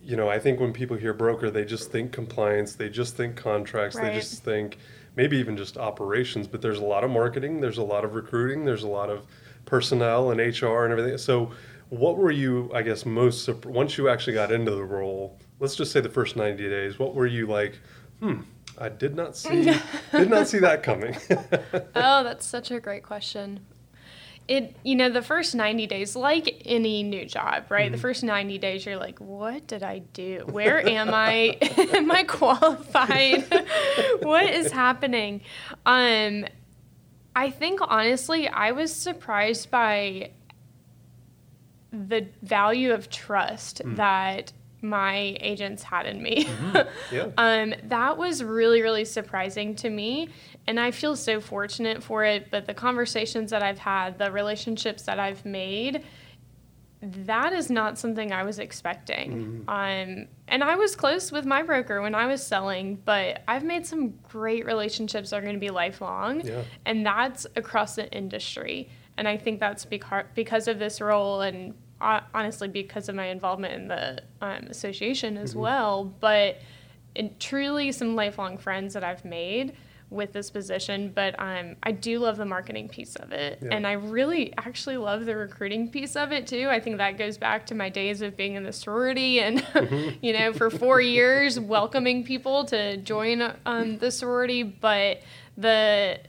you 0.00 0.14
know, 0.14 0.28
I 0.28 0.38
think 0.38 0.60
when 0.60 0.72
people 0.72 0.96
hear 0.96 1.12
broker, 1.12 1.50
they 1.50 1.64
just 1.64 1.90
think 1.90 2.12
compliance, 2.12 2.76
they 2.76 2.88
just 2.88 3.16
think 3.16 3.34
contracts, 3.34 3.96
Right. 3.96 4.12
they 4.12 4.20
just 4.20 4.44
think 4.44 4.78
maybe 5.16 5.38
even 5.38 5.56
just 5.56 5.76
operations. 5.76 6.46
But 6.46 6.62
there's 6.62 6.78
a 6.78 6.84
lot 6.84 7.02
of 7.02 7.10
marketing, 7.10 7.60
there's 7.60 7.78
a 7.78 7.82
lot 7.82 8.04
of 8.04 8.14
recruiting, 8.14 8.64
there's 8.64 8.84
a 8.84 8.88
lot 8.88 9.10
of 9.10 9.26
personnel 9.66 10.30
and 10.30 10.38
HR 10.40 10.84
and 10.84 10.92
everything. 10.92 11.18
So, 11.18 11.50
what 11.88 12.16
were 12.16 12.30
you, 12.30 12.70
I 12.72 12.82
guess, 12.82 13.04
most 13.04 13.48
once 13.64 13.98
you 13.98 14.08
actually 14.08 14.34
got 14.34 14.52
into 14.52 14.70
the 14.70 14.84
role? 14.84 15.36
Let's 15.58 15.74
just 15.74 15.90
say 15.90 16.00
the 16.00 16.08
first 16.08 16.36
90 16.36 16.68
days. 16.68 16.96
What 16.96 17.16
were 17.16 17.26
you 17.26 17.48
like? 17.48 17.80
Hmm, 18.20 18.42
I 18.78 18.88
did 18.88 19.14
not 19.14 19.36
see 19.36 19.64
did 20.12 20.30
not 20.30 20.48
see 20.48 20.58
that 20.58 20.82
coming. 20.82 21.16
oh, 21.30 22.24
that's 22.24 22.46
such 22.46 22.70
a 22.70 22.80
great 22.80 23.02
question. 23.02 23.60
It, 24.46 24.76
you 24.82 24.94
know, 24.94 25.08
the 25.08 25.22
first 25.22 25.54
90 25.54 25.86
days, 25.86 26.14
like 26.14 26.60
any 26.66 27.02
new 27.02 27.24
job, 27.24 27.70
right? 27.70 27.90
The 27.90 27.96
first 27.96 28.22
90 28.22 28.58
days, 28.58 28.84
you're 28.84 28.98
like, 28.98 29.18
what 29.18 29.66
did 29.66 29.82
I 29.82 30.00
do? 30.00 30.44
Where 30.50 30.86
am 30.86 31.14
I? 31.14 31.56
am 31.94 32.10
I 32.10 32.24
qualified? 32.24 33.50
what 34.20 34.44
is 34.44 34.70
happening? 34.70 35.40
Um, 35.86 36.44
I 37.34 37.48
think 37.48 37.80
honestly, 37.82 38.46
I 38.46 38.72
was 38.72 38.92
surprised 38.92 39.70
by 39.70 40.32
the 41.90 42.26
value 42.42 42.92
of 42.92 43.08
trust 43.08 43.80
that 43.84 44.52
my 44.84 45.36
agents 45.40 45.82
had 45.82 46.06
in 46.06 46.22
me. 46.22 46.48
yeah. 47.12 47.30
Um, 47.36 47.74
that 47.84 48.16
was 48.16 48.44
really, 48.44 48.82
really 48.82 49.04
surprising 49.04 49.74
to 49.76 49.90
me. 49.90 50.28
And 50.66 50.78
I 50.78 50.90
feel 50.90 51.16
so 51.16 51.40
fortunate 51.40 52.02
for 52.02 52.24
it. 52.24 52.50
But 52.50 52.66
the 52.66 52.74
conversations 52.74 53.50
that 53.50 53.62
I've 53.62 53.78
had, 53.78 54.18
the 54.18 54.30
relationships 54.30 55.02
that 55.04 55.18
I've 55.18 55.44
made, 55.44 56.04
that 57.00 57.52
is 57.52 57.70
not 57.70 57.98
something 57.98 58.32
I 58.32 58.44
was 58.44 58.58
expecting. 58.58 59.64
Um, 59.68 60.26
and 60.48 60.62
I 60.62 60.76
was 60.76 60.94
close 60.96 61.32
with 61.32 61.44
my 61.44 61.62
broker 61.62 62.00
when 62.00 62.14
I 62.14 62.26
was 62.26 62.46
selling, 62.46 62.96
but 63.04 63.42
I've 63.48 63.64
made 63.64 63.86
some 63.86 64.10
great 64.28 64.64
relationships 64.64 65.30
that 65.30 65.36
are 65.36 65.42
going 65.42 65.54
to 65.54 65.60
be 65.60 65.70
lifelong. 65.70 66.42
Yeah. 66.42 66.62
And 66.86 67.04
that's 67.04 67.46
across 67.56 67.96
the 67.96 68.10
industry. 68.10 68.88
And 69.16 69.28
I 69.28 69.36
think 69.36 69.60
that's 69.60 69.84
beca- 69.84 70.26
because 70.34 70.66
of 70.66 70.78
this 70.78 71.00
role 71.00 71.40
and 71.42 71.74
honestly 72.34 72.68
because 72.68 73.08
of 73.08 73.14
my 73.14 73.26
involvement 73.26 73.74
in 73.74 73.88
the 73.88 74.22
um, 74.40 74.66
association 74.68 75.36
as 75.36 75.56
well. 75.56 76.04
But 76.04 76.58
and 77.16 77.38
truly 77.38 77.92
some 77.92 78.14
lifelong 78.16 78.58
friends 78.58 78.94
that 78.94 79.04
I've 79.04 79.24
made 79.24 79.74
with 80.10 80.32
this 80.32 80.50
position. 80.50 81.12
But 81.14 81.34
um, 81.38 81.76
I 81.82 81.92
do 81.92 82.18
love 82.18 82.36
the 82.36 82.44
marketing 82.44 82.88
piece 82.88 83.16
of 83.16 83.32
it. 83.32 83.58
Yeah. 83.60 83.70
And 83.72 83.86
I 83.86 83.92
really 83.92 84.54
actually 84.56 84.96
love 84.96 85.24
the 85.24 85.36
recruiting 85.36 85.90
piece 85.90 86.16
of 86.16 86.32
it 86.32 86.46
too. 86.46 86.68
I 86.70 86.80
think 86.80 86.98
that 86.98 87.18
goes 87.18 87.36
back 87.36 87.66
to 87.66 87.74
my 87.74 87.88
days 87.88 88.22
of 88.22 88.36
being 88.36 88.54
in 88.54 88.62
the 88.62 88.72
sorority 88.72 89.40
and, 89.40 89.64
you 90.22 90.32
know, 90.32 90.52
for 90.52 90.70
four 90.70 91.00
years 91.00 91.58
welcoming 91.58 92.24
people 92.24 92.64
to 92.66 92.96
join 92.98 93.54
um, 93.66 93.98
the 93.98 94.10
sorority. 94.10 94.62
But 94.62 95.22
the 95.56 96.20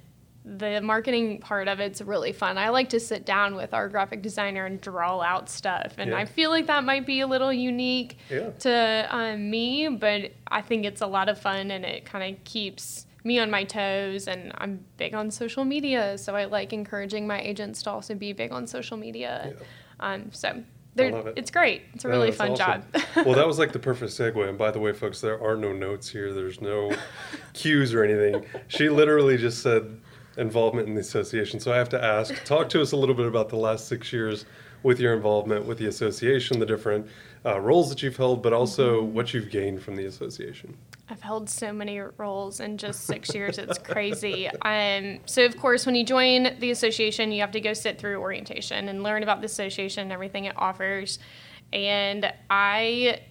the 0.46 0.80
marketing 0.80 1.40
part 1.40 1.68
of 1.68 1.80
it's 1.80 2.02
really 2.02 2.32
fun. 2.32 2.58
I 2.58 2.70
like 2.70 2.90
to 2.90 3.00
sit 3.00 3.26
down 3.26 3.56
with 3.56 3.74
our 3.74 3.90
graphic 3.90 4.22
designer 4.22 4.66
and 4.66 4.80
draw 4.80 5.22
out 5.22 5.50
stuff, 5.50 5.96
and 5.98 6.12
Yeah. 6.12 6.18
I 6.18 6.26
feel 6.26 6.52
like 6.52 6.68
that 6.68 6.84
might 6.84 7.06
be 7.06 7.22
a 7.22 7.28
little 7.28 7.52
unique 7.52 8.18
Yeah. 8.30 8.52
to 8.60 9.08
um, 9.10 9.50
me, 9.50 9.88
but 9.90 10.32
I 10.48 10.62
think 10.62 10.86
it's 10.86 11.02
a 11.02 11.08
lot 11.08 11.30
of 11.30 11.40
fun 11.40 11.72
and 11.72 11.84
it 11.84 12.06
kind 12.06 12.32
of 12.36 12.44
keeps 12.44 13.08
me 13.24 13.40
on 13.40 13.50
my 13.50 13.64
toes. 13.64 14.28
And 14.28 14.52
I'm 14.60 14.86
big 14.98 15.16
on 15.16 15.32
social 15.32 15.66
media, 15.66 16.16
so 16.20 16.36
I 16.36 16.46
like 16.46 16.74
encouraging 16.74 17.26
my 17.26 17.42
agents 17.42 17.82
to 17.84 17.90
also 17.90 18.14
be 18.14 18.32
big 18.32 18.52
on 18.52 18.68
social 18.68 18.98
media. 18.98 19.54
Um, 20.00 20.32
so 20.32 20.64
it. 20.96 21.34
it's 21.36 21.50
great. 21.50 21.82
It's 21.94 22.06
a 22.06 22.08
really 22.08 22.32
fun 22.32 22.52
awesome. 22.52 22.84
job. 22.94 23.04
well, 23.26 23.34
that 23.36 23.48
was 23.48 23.58
like 23.58 23.72
the 23.72 23.80
perfect 23.80 24.12
segue. 24.12 24.48
And 24.48 24.60
by 24.60 24.70
the 24.70 24.80
way, 24.80 24.94
folks, 24.94 25.22
there 25.22 25.42
are 25.42 25.58
no 25.58 25.74
notes 25.74 26.08
here. 26.08 26.34
There's 26.34 26.62
no 26.62 26.96
cues 27.54 27.94
or 27.96 28.04
anything. 28.04 28.46
She 28.68 28.90
literally 28.90 29.38
just 29.38 29.64
said 29.64 30.00
involvement 30.38 30.88
in 30.88 30.96
the 30.96 31.02
association. 31.02 31.60
So 31.60 31.72
I 31.72 31.78
have 31.78 31.90
to 31.90 32.04
ask, 32.04 32.44
talk 32.44 32.70
to 32.70 32.82
us 32.82 32.92
a 32.92 32.98
little 32.98 33.16
bit 33.16 33.28
about 33.28 33.50
the 33.50 33.56
last 33.58 33.88
six 33.88 34.12
years 34.12 34.46
with 34.84 35.00
your 35.00 35.14
involvement 35.16 35.66
with 35.66 35.80
the 35.80 35.88
association, 35.88 36.60
the 36.60 36.66
different 36.66 37.08
uh, 37.44 37.60
roles 37.60 37.90
that 37.90 38.04
you've 38.04 38.18
held, 38.18 38.44
but 38.44 38.54
also 38.54 39.02
Mm-hmm. 39.02 39.14
what 39.14 39.34
you've 39.34 39.50
gained 39.50 39.82
from 39.82 39.96
the 39.96 40.06
association. 40.06 40.78
I've 41.10 41.22
held 41.22 41.50
so 41.50 41.72
many 41.72 42.00
roles 42.00 42.60
in 42.60 42.78
just 42.78 43.06
six 43.06 43.34
years. 43.34 43.58
It's 43.58 43.78
crazy. 43.78 44.48
Um, 44.62 45.20
so, 45.26 45.46
of 45.46 45.56
course, 45.58 45.86
when 45.86 45.96
you 45.96 46.04
join 46.04 46.56
the 46.60 46.72
association, 46.72 47.32
you 47.32 47.42
have 47.42 47.52
to 47.52 47.62
go 47.62 47.74
sit 47.74 48.00
through 48.00 48.18
orientation 48.18 48.90
and 48.90 49.04
learn 49.04 49.22
about 49.24 49.42
the 49.42 49.46
association 49.46 50.04
and 50.04 50.12
everything 50.12 50.46
it 50.46 50.56
offers. 50.58 51.20
And 51.72 52.32
I, 52.50 53.22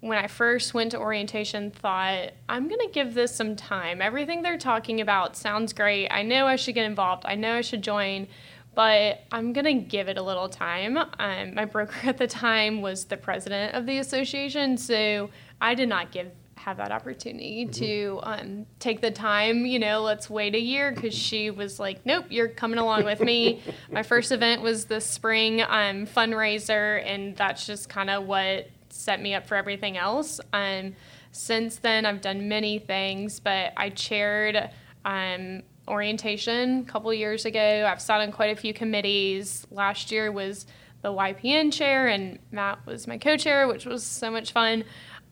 when 0.00 0.18
I 0.18 0.26
first 0.26 0.74
went 0.74 0.92
to 0.92 0.98
orientation, 0.98 1.70
thought, 1.70 2.32
I'm 2.48 2.68
going 2.68 2.80
to 2.80 2.90
give 2.92 3.14
this 3.14 3.34
some 3.34 3.56
time. 3.56 4.02
Everything 4.02 4.42
they're 4.42 4.58
talking 4.58 5.00
about 5.00 5.36
sounds 5.36 5.72
great. 5.72 6.08
I 6.08 6.22
know 6.22 6.46
I 6.46 6.56
should 6.56 6.74
get 6.74 6.84
involved, 6.84 7.24
I 7.26 7.34
know 7.34 7.54
I 7.54 7.62
should 7.62 7.82
join. 7.82 8.28
But 8.74 9.24
I'm 9.32 9.54
gonna 9.54 9.72
give 9.72 10.08
it 10.08 10.18
a 10.18 10.22
little 10.22 10.50
time. 10.50 10.98
Um, 10.98 11.54
my 11.54 11.64
broker 11.64 11.96
at 12.04 12.18
the 12.18 12.26
time 12.26 12.82
was 12.82 13.06
the 13.06 13.16
president 13.16 13.74
of 13.74 13.86
the 13.86 13.96
association, 13.96 14.76
so 14.76 15.30
I 15.62 15.74
did 15.74 15.88
not 15.88 16.12
give 16.12 16.30
have 16.56 16.78
that 16.78 16.90
opportunity 16.90 17.64
to 17.64 18.18
um, 18.24 18.66
take 18.80 19.00
the 19.00 19.10
time. 19.10 19.64
You 19.64 19.78
know, 19.78 20.02
let's 20.02 20.28
wait 20.28 20.54
a 20.54 20.60
year 20.60 20.92
because 20.92 21.14
she 21.14 21.50
was 21.50 21.80
like, 21.80 22.04
"Nope, 22.04 22.26
you're 22.28 22.48
coming 22.48 22.78
along 22.78 23.04
with 23.04 23.20
me." 23.20 23.62
My 23.90 24.02
first 24.02 24.30
event 24.30 24.60
was 24.60 24.84
the 24.84 25.00
spring 25.00 25.62
um, 25.62 26.06
fundraiser, 26.06 27.02
and 27.06 27.34
that's 27.34 27.66
just 27.66 27.88
kind 27.88 28.10
of 28.10 28.26
what 28.26 28.68
set 29.06 29.22
me 29.22 29.34
up 29.34 29.46
for 29.46 29.54
everything 29.54 29.96
else. 29.96 30.40
Um, 30.52 30.94
since 31.30 31.76
then, 31.76 32.04
I've 32.04 32.20
done 32.20 32.48
many 32.48 32.80
things, 32.80 33.38
but 33.38 33.72
I 33.76 33.90
chaired 33.90 34.68
um, 35.04 35.62
orientation 35.86 36.80
a 36.80 36.84
couple 36.90 37.14
years 37.14 37.44
ago. 37.44 37.86
I've 37.88 38.02
sat 38.02 38.20
on 38.20 38.32
quite 38.32 38.50
a 38.50 38.60
few 38.60 38.74
committees. 38.74 39.64
Last 39.70 40.10
year 40.10 40.32
was 40.32 40.66
the 41.02 41.12
YPN 41.12 41.72
chair, 41.72 42.08
and 42.08 42.40
Matt 42.50 42.84
was 42.84 43.06
my 43.06 43.16
co-chair, 43.16 43.68
which 43.68 43.86
was 43.86 44.02
so 44.02 44.28
much 44.28 44.50
fun. 44.52 44.82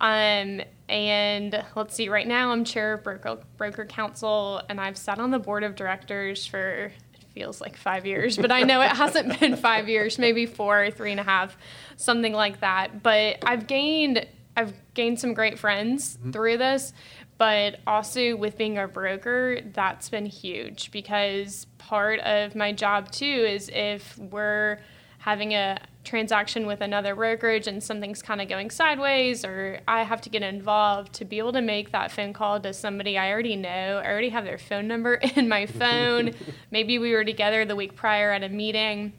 Um, 0.00 0.60
and 0.88 1.64
let's 1.74 1.94
see, 1.94 2.08
right 2.08 2.28
now 2.28 2.52
I'm 2.52 2.64
chair 2.64 2.94
of 2.94 3.02
broker, 3.02 3.38
broker 3.56 3.86
council, 3.86 4.62
and 4.68 4.80
I've 4.80 4.96
sat 4.96 5.18
on 5.18 5.32
the 5.32 5.40
board 5.40 5.64
of 5.64 5.74
directors 5.74 6.46
for 6.46 6.92
feels 7.34 7.60
like 7.60 7.76
five 7.76 8.06
years, 8.06 8.36
but 8.36 8.50
I 8.50 8.62
know 8.62 8.80
it 8.80 8.92
hasn't 8.92 9.40
been 9.40 9.56
five 9.56 9.88
years, 9.88 10.18
maybe 10.18 10.46
four, 10.46 10.90
three 10.90 11.10
and 11.10 11.20
a 11.20 11.24
half, 11.24 11.56
something 11.96 12.32
like 12.32 12.60
that. 12.60 13.02
But 13.02 13.38
I've 13.44 13.66
gained 13.66 14.26
I've 14.56 14.72
gained 14.94 15.18
some 15.18 15.34
great 15.34 15.58
friends 15.58 16.16
mm-hmm. 16.16 16.30
through 16.30 16.58
this, 16.58 16.92
but 17.38 17.80
also 17.86 18.36
with 18.36 18.56
being 18.56 18.78
a 18.78 18.86
broker, 18.86 19.60
that's 19.72 20.08
been 20.08 20.26
huge 20.26 20.92
because 20.92 21.66
part 21.78 22.20
of 22.20 22.54
my 22.54 22.72
job 22.72 23.10
too 23.10 23.24
is 23.24 23.68
if 23.72 24.16
we're 24.16 24.78
having 25.18 25.52
a 25.52 25.78
transaction 26.04 26.66
with 26.66 26.80
another 26.80 27.14
brokerage 27.14 27.66
and 27.66 27.82
something's 27.82 28.23
kind 28.23 28.40
of 28.40 28.49
going 28.49 28.70
sideways 28.70 29.44
or 29.44 29.80
I 29.88 30.02
have 30.02 30.20
to 30.23 30.30
get 30.30 30.42
involved 30.42 31.14
to 31.14 31.25
be 31.25 31.38
able 31.38 31.52
to 31.52 31.62
make 31.62 31.92
that 31.92 32.12
phone 32.12 32.32
call 32.32 32.61
to 32.61 32.73
somebody 32.73 33.18
I 33.18 33.30
already 33.30 33.56
know. 33.56 34.02
I 34.04 34.06
already 34.06 34.28
have 34.28 34.44
their 34.44 34.58
phone 34.58 34.87
number 34.87 35.14
in 35.37 35.49
my 35.49 35.66
phone. 35.66 36.32
Maybe 36.70 36.99
we 36.99 37.12
were 37.12 37.25
together 37.25 37.64
the 37.64 37.76
week 37.76 37.96
prior 37.96 38.32
at 38.32 38.42
a 38.42 38.49
meeting 38.49 39.12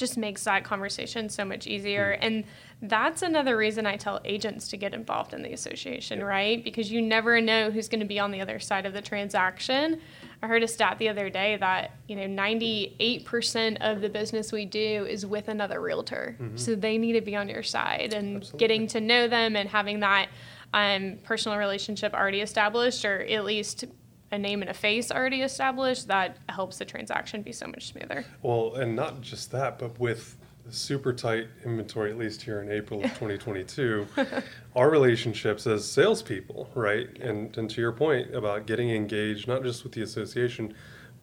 just 0.00 0.16
makes 0.16 0.42
that 0.44 0.64
conversation 0.64 1.28
so 1.28 1.44
much 1.44 1.66
easier. 1.66 2.16
Mm. 2.16 2.26
And 2.26 2.44
that's 2.82 3.22
another 3.22 3.56
reason 3.56 3.86
I 3.86 3.96
tell 3.96 4.20
agents 4.24 4.68
to 4.68 4.76
get 4.76 4.94
involved 4.94 5.34
in 5.34 5.42
the 5.42 5.52
association, 5.52 6.24
right? 6.24 6.64
Because 6.64 6.90
you 6.90 7.02
never 7.02 7.40
know 7.40 7.70
who's 7.70 7.88
going 7.88 8.00
to 8.00 8.06
be 8.06 8.18
on 8.18 8.30
the 8.30 8.40
other 8.40 8.58
side 8.58 8.86
of 8.86 8.94
the 8.94 9.02
transaction. 9.02 10.00
I 10.42 10.46
heard 10.46 10.62
a 10.62 10.68
stat 10.68 10.98
the 10.98 11.10
other 11.10 11.28
day 11.28 11.58
that, 11.58 11.92
you 12.08 12.16
know, 12.16 12.26
98% 12.26 13.76
of 13.82 14.00
the 14.00 14.08
business 14.08 14.50
we 14.50 14.64
do 14.64 15.06
is 15.06 15.26
with 15.26 15.48
another 15.48 15.80
realtor. 15.80 16.36
Mm-hmm. 16.40 16.56
So 16.56 16.74
they 16.74 16.96
need 16.96 17.12
to 17.12 17.20
be 17.20 17.36
on 17.36 17.48
your 17.48 17.62
side 17.62 18.14
and 18.14 18.38
Absolutely. 18.38 18.58
getting 18.58 18.86
to 18.88 19.00
know 19.00 19.28
them 19.28 19.54
and 19.54 19.68
having 19.68 20.00
that 20.00 20.30
um, 20.72 21.18
personal 21.22 21.58
relationship 21.58 22.14
already 22.14 22.40
established 22.40 23.04
or 23.04 23.20
at 23.20 23.44
least 23.44 23.84
a 24.32 24.38
name 24.38 24.62
and 24.62 24.70
a 24.70 24.74
face 24.74 25.10
already 25.10 25.42
established, 25.42 26.08
that 26.08 26.38
helps 26.48 26.78
the 26.78 26.84
transaction 26.84 27.42
be 27.42 27.52
so 27.52 27.66
much 27.66 27.88
smoother. 27.88 28.24
Well, 28.42 28.74
and 28.74 28.94
not 28.94 29.20
just 29.20 29.50
that, 29.52 29.78
but 29.78 29.98
with 29.98 30.36
super 30.70 31.12
tight 31.12 31.48
inventory, 31.64 32.10
at 32.10 32.18
least 32.18 32.42
here 32.42 32.60
in 32.60 32.70
April 32.70 33.04
of 33.04 33.10
2022, 33.18 34.06
our 34.76 34.90
relationships 34.90 35.66
as 35.66 35.84
salespeople, 35.84 36.70
right? 36.74 37.08
And, 37.18 37.56
and 37.56 37.68
to 37.70 37.80
your 37.80 37.92
point 37.92 38.34
about 38.34 38.66
getting 38.66 38.90
engaged, 38.90 39.48
not 39.48 39.62
just 39.62 39.82
with 39.82 39.92
the 39.92 40.02
association, 40.02 40.74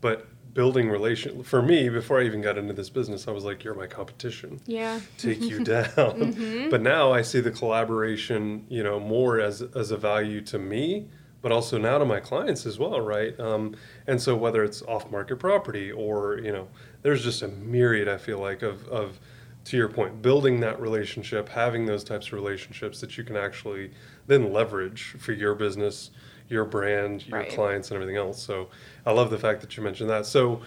but 0.02 0.28
building 0.54 0.90
relation 0.90 1.44
for 1.44 1.62
me 1.62 1.88
before 1.88 2.20
i 2.20 2.24
even 2.24 2.42
got 2.42 2.58
into 2.58 2.74
this 2.74 2.90
business 2.90 3.28
i 3.28 3.32
was 3.32 3.44
like 3.44 3.64
you're 3.64 3.76
my 3.76 3.86
competition 3.86 4.60
yeah 4.66 5.00
take 5.20 5.40
you 5.40 5.64
down 5.64 5.86
mm-hmm. 5.94 6.70
but 6.72 6.82
now 6.82 7.14
i 7.14 7.22
see 7.22 7.40
the 7.40 7.52
collaboration 7.52 8.66
you 8.68 8.82
know 8.82 9.00
more 9.00 9.40
as 9.40 9.62
as 9.76 9.92
a 9.92 9.98
value 9.98 10.42
to 10.42 10.58
me 10.58 11.08
but 11.42 11.52
also 11.52 11.78
now 11.78 11.98
to 11.98 12.06
my 12.06 12.20
clients 12.20 12.66
as 12.66 12.80
well 12.80 13.00
right 13.02 13.40
um, 13.40 13.76
and 14.08 14.22
so 14.22 14.36
whether 14.36 14.64
it's 14.64 14.82
off 14.84 15.10
market 15.12 15.38
property 15.38 15.92
or 15.92 16.40
you 16.40 16.52
know 16.52 16.68
there's 17.02 17.24
just 17.24 17.42
a 17.42 17.48
myriad 17.48 18.08
i 18.08 18.18
feel 18.18 18.40
like 18.40 18.62
of 18.62 18.88
of 18.90 19.20
to 19.64 19.76
your 19.76 19.90
point 19.90 20.22
building 20.22 20.60
that 20.60 20.80
relationship 20.80 21.50
having 21.50 21.86
those 21.86 22.04
types 22.04 22.28
of 22.28 22.34
relationships 22.34 23.02
that 23.02 23.18
you 23.18 23.24
can 23.24 23.36
actually 23.36 23.92
then 24.28 24.54
leverage 24.54 25.16
for 25.20 25.34
your 25.34 25.56
business 25.56 26.12
your 26.50 26.66
brand, 26.66 27.28
your 27.28 27.40
right. 27.40 27.50
clients, 27.50 27.92
and 27.92 27.96
everything 27.96 28.18
else. 28.18 28.42
So 28.42 28.70
I 29.06 29.12
love 29.12 29.30
the 29.30 29.38
fact 29.38 29.62
that 29.62 29.76
you 29.76 29.84
mentioned 29.84 30.10
that. 30.10 30.26
So 30.26 30.62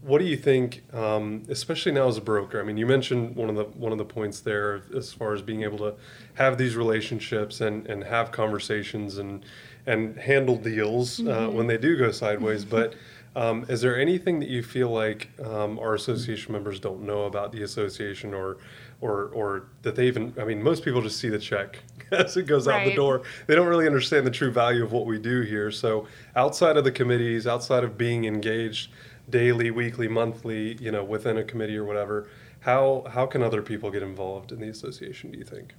what 0.00 0.18
do 0.18 0.24
you 0.24 0.36
think, 0.36 0.82
um, 0.92 1.44
especially 1.48 1.92
now 1.92 2.08
as 2.08 2.16
a 2.16 2.20
broker? 2.20 2.60
I 2.60 2.64
mean, 2.64 2.76
you 2.76 2.86
mentioned 2.86 3.36
one 3.36 3.48
of 3.48 3.56
the 3.56 3.64
one 3.64 3.92
of 3.92 3.98
the 3.98 4.04
points 4.04 4.40
there 4.40 4.82
as 4.96 5.12
far 5.12 5.34
as 5.34 5.42
being 5.42 5.62
able 5.62 5.78
to 5.78 5.94
have 6.34 6.58
these 6.58 6.76
relationships 6.76 7.60
and, 7.60 7.86
and 7.86 8.04
have 8.04 8.32
conversations 8.32 9.18
and 9.18 9.44
and 9.86 10.16
handle 10.18 10.56
deals 10.56 11.20
uh, 11.20 11.22
mm-hmm. 11.22 11.30
uh, 11.30 11.50
when 11.50 11.66
they 11.66 11.78
do 11.78 11.96
go 11.96 12.10
sideways. 12.10 12.64
but 12.78 12.94
um, 13.36 13.64
is 13.68 13.80
there 13.80 13.98
anything 13.98 14.40
that 14.40 14.48
you 14.48 14.62
feel 14.62 14.90
like 14.90 15.28
um, 15.44 15.78
our 15.78 15.94
association 15.94 16.52
members 16.52 16.80
don't 16.80 17.02
know 17.02 17.24
about 17.24 17.52
the 17.52 17.62
association 17.62 18.34
or 18.34 18.58
or 19.00 19.26
or 19.26 19.68
that 19.82 19.94
they 19.94 20.06
even 20.06 20.34
I 20.40 20.44
mean 20.44 20.62
most 20.62 20.84
people 20.84 21.02
just 21.02 21.20
see 21.20 21.28
the 21.28 21.38
check 21.38 21.78
as 22.10 22.36
it 22.36 22.46
goes 22.46 22.66
right. 22.66 22.82
out 22.82 22.84
the 22.84 22.96
door. 22.96 23.22
They 23.46 23.54
don't 23.54 23.68
really 23.68 23.86
understand 23.86 24.26
the 24.26 24.30
true 24.30 24.50
value 24.50 24.82
of 24.82 24.92
what 24.92 25.06
we 25.06 25.18
do 25.18 25.42
here. 25.42 25.70
So 25.70 26.08
outside 26.34 26.76
of 26.76 26.84
the 26.84 26.90
committees, 26.90 27.46
outside 27.46 27.84
of 27.84 27.96
being 27.96 28.24
engaged 28.24 28.90
daily, 29.30 29.70
weekly, 29.70 30.08
monthly, 30.08 30.74
you 30.74 30.90
know, 30.90 31.04
within 31.04 31.36
a 31.36 31.44
committee 31.44 31.76
or 31.76 31.84
whatever, 31.84 32.28
how 32.60 33.04
how 33.10 33.26
can 33.26 33.42
other 33.42 33.62
people 33.62 33.90
get 33.90 34.02
involved 34.02 34.52
in 34.52 34.60
the 34.60 34.68
association, 34.68 35.30
do 35.30 35.38
you 35.38 35.44
think? 35.44 35.74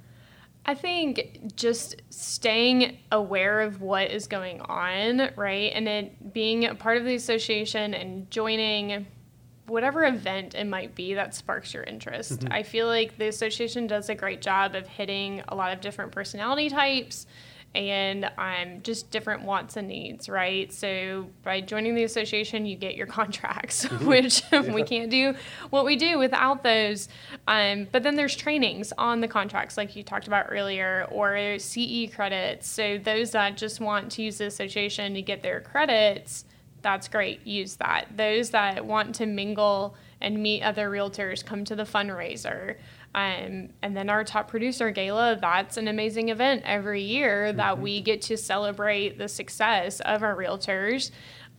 I 0.66 0.76
think 0.76 1.56
just 1.56 2.02
staying 2.10 3.00
aware 3.12 3.62
of 3.62 3.82
what 3.82 4.12
is 4.12 4.28
going 4.28 4.62
on, 4.62 5.32
right? 5.36 5.72
And 5.74 5.88
it 5.88 6.34
being 6.34 6.66
a 6.66 6.76
part 6.76 6.98
of 6.98 7.06
the 7.06 7.16
association 7.16 7.94
and 7.94 8.30
joining 8.30 9.08
whatever 9.66 10.04
event 10.06 10.56
it 10.56 10.66
might 10.66 10.96
be 10.96 11.14
that 11.14 11.34
sparks 11.34 11.74
your 11.74 11.84
interest. 11.84 12.40
Mm-hmm. 12.40 12.54
I 12.54 12.64
feel 12.64 12.88
like 12.88 13.18
the 13.18 13.28
association 13.28 13.88
does 13.88 14.10
a 14.10 14.16
great 14.16 14.42
job 14.42 14.76
of 14.76 14.88
hitting 14.88 15.44
a 15.48 15.56
lot 15.56 15.74
of 15.74 15.82
different 15.82 16.12
personality 16.12 16.70
types 16.70 17.26
and 17.76 18.30
um, 18.38 18.82
just 18.82 19.12
different 19.12 19.44
wants 19.44 19.78
and 19.78 19.88
needs, 19.88 20.28
right? 20.28 20.74
So 20.74 21.28
by 21.44 21.62
joining 21.62 21.94
the 21.94 22.04
association, 22.04 22.66
you 22.66 22.76
get 22.76 22.96
your 22.96 23.08
contracts, 23.20 23.86
mm-hmm. 23.86 24.06
which 24.06 24.42
yeah. 24.52 24.74
we 24.74 24.84
can't 24.84 25.12
do 25.12 25.36
what 25.70 25.86
we 25.86 25.96
do 25.96 26.18
without 26.18 26.64
those. 26.64 27.10
Um, 27.48 27.88
but 27.92 28.04
then 28.04 28.16
there's 28.16 28.36
trainings 28.36 28.92
on 28.98 29.22
the 29.22 29.28
contracts, 29.28 29.78
like 29.78 29.96
you 29.96 30.04
talked 30.04 30.28
about 30.28 30.48
earlier, 30.50 31.08
or 31.12 31.58
CE 31.60 32.10
credits. 32.14 32.68
So 32.68 32.98
those 32.98 33.32
that 33.32 33.58
just 33.58 33.80
want 33.80 34.12
to 34.14 34.24
use 34.24 34.40
the 34.40 34.46
association 34.48 35.14
to 35.14 35.22
get 35.22 35.44
their 35.44 35.62
credits 35.62 36.46
that's 36.82 37.08
great. 37.08 37.46
Use 37.46 37.76
that. 37.76 38.06
Those 38.16 38.52
that 38.52 38.86
want 38.86 39.16
to 39.16 39.26
mingle 39.26 39.96
and 40.22 40.42
meet 40.42 40.62
other 40.62 40.90
realtors 40.90 41.44
come 41.46 41.64
to 41.66 41.76
the 41.76 41.84
fundraiser. 41.84 42.76
Um, 43.16 43.70
and 43.82 43.98
then 43.98 44.10
our 44.10 44.24
top 44.24 44.48
producer 44.48 44.92
gala, 44.92 45.38
that's 45.42 45.78
an 45.78 45.88
amazing 45.88 46.30
event 46.30 46.62
every 46.66 47.02
year 47.02 47.52
that 47.54 47.74
mm-hmm. 47.74 47.82
we 47.82 48.02
get 48.02 48.22
to 48.24 48.38
celebrate 48.38 49.18
the 49.18 49.28
success 49.28 50.00
of 50.02 50.22
our 50.22 50.36
realtors. 50.36 51.12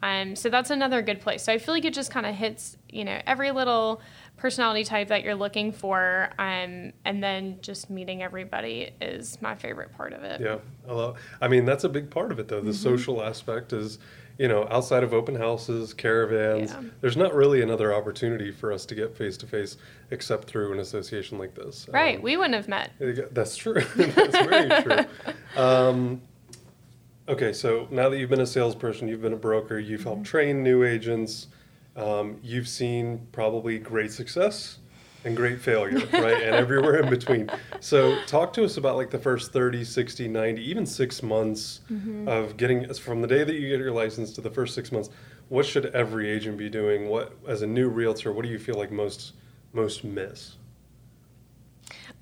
Um, 0.03 0.37
so 0.37 0.49
that's 0.49 0.71
another 0.71 1.03
good 1.03 1.21
place. 1.21 1.43
So 1.43 1.53
I 1.53 1.59
feel 1.59 1.75
like 1.75 1.85
it 1.85 1.93
just 1.93 2.11
kind 2.11 2.25
of 2.25 2.35
hits, 2.35 2.77
you 2.89 3.05
know, 3.05 3.21
every 3.27 3.51
little 3.51 4.01
personality 4.41 4.85
type 4.85 5.09
that 5.09 5.23
you're 5.23 5.35
looking 5.35 5.71
for. 5.71 6.31
Um, 6.39 6.93
and 7.05 7.23
then 7.23 7.59
just 7.61 7.91
meeting 7.91 8.23
everybody 8.23 8.91
is 9.01 9.41
my 9.41 9.55
favorite 9.55 9.93
part 9.93 10.13
of 10.13 10.25
it. 10.25 10.41
Yeah. 10.41 10.59
I, 10.89 10.93
love, 10.93 11.19
I 11.41 11.49
mean, 11.49 11.65
that's 11.65 11.85
a 11.85 11.89
big 11.89 12.11
part 12.11 12.33
of 12.33 12.39
it, 12.39 12.49
though. 12.49 12.61
The 12.61 12.71
mm-hmm. 12.71 12.83
social 12.83 13.23
aspect 13.23 13.73
is 13.73 13.99
you 14.41 14.49
know, 14.49 14.67
outside 14.71 15.05
of 15.05 15.13
open 15.13 15.35
houses, 15.35 15.93
caravans, 15.93 16.71
yeah. 16.71 16.89
there's 17.03 17.19
not 17.19 17.35
really 17.35 17.61
another 17.61 17.93
opportunity 17.93 18.51
for 18.51 18.73
us 18.73 18.87
to 18.87 18.95
get 18.95 19.15
face 19.15 19.37
to 19.37 19.47
face 19.47 19.77
except 20.13 20.49
through 20.49 20.73
an 20.73 20.79
association 20.79 21.37
like 21.37 21.55
this. 21.55 21.87
Right. 21.93 22.17
Um, 22.17 22.23
we 22.23 22.39
wouldn't 22.39 22.55
have 22.55 22.67
met. 22.67 22.91
That's 22.99 23.55
true. 23.55 23.83
that's 23.97 24.39
very 24.39 24.83
true. 24.83 25.05
Um, 25.57 26.23
okay, 27.29 27.53
so 27.53 27.89
now 27.91 28.09
that 28.09 28.19
you've 28.19 28.31
been 28.31 28.41
a 28.41 28.47
salesperson, 28.47 29.09
you've 29.09 29.21
been 29.21 29.33
a 29.33 29.37
broker, 29.37 29.81
you've 29.81 30.05
helped 30.05 30.23
mm-hmm. 30.23 30.31
train 30.31 30.63
new 30.63 30.85
agents, 30.85 31.49
um, 32.01 32.39
you've 32.43 32.69
seen 32.69 33.27
probably 33.33 33.79
great 33.79 34.13
success 34.13 34.79
and 35.25 35.37
great 35.37 35.61
failure, 35.61 35.99
right? 36.13 36.43
and 36.43 36.55
everywhere 36.55 36.97
in 36.97 37.11
between. 37.11 37.51
So, 37.81 38.17
talk 38.25 38.53
to 38.55 38.65
us 38.65 38.79
about 38.79 38.97
like 38.97 39.11
the 39.11 39.19
first 39.19 39.53
30, 39.53 39.85
60, 39.85 40.29
90, 40.29 40.63
even 40.63 40.87
six 40.87 41.23
months 41.23 41.81
mm-hmm. 41.91 42.27
of 42.27 42.57
getting 42.57 42.93
from 42.95 43.21
the 43.21 43.29
day 43.29 43.45
that 43.45 43.55
you 43.55 43.69
get 43.69 43.79
your 43.79 43.93
license 43.93 44.33
to 44.33 44.41
the 44.41 44.51
first 44.51 44.75
six 44.75 44.91
months. 44.91 45.11
What 45.49 45.67
should 45.67 45.87
every 45.87 46.31
agent 46.31 46.57
be 46.57 46.71
doing? 46.71 47.09
What, 47.09 47.37
as 47.47 47.63
a 47.63 47.67
new 47.67 47.89
realtor, 47.89 48.33
what 48.33 48.45
do 48.45 48.51
you 48.51 48.59
feel 48.59 48.77
like 48.77 48.91
most 48.91 49.35
most 49.73 50.05
miss? 50.05 50.57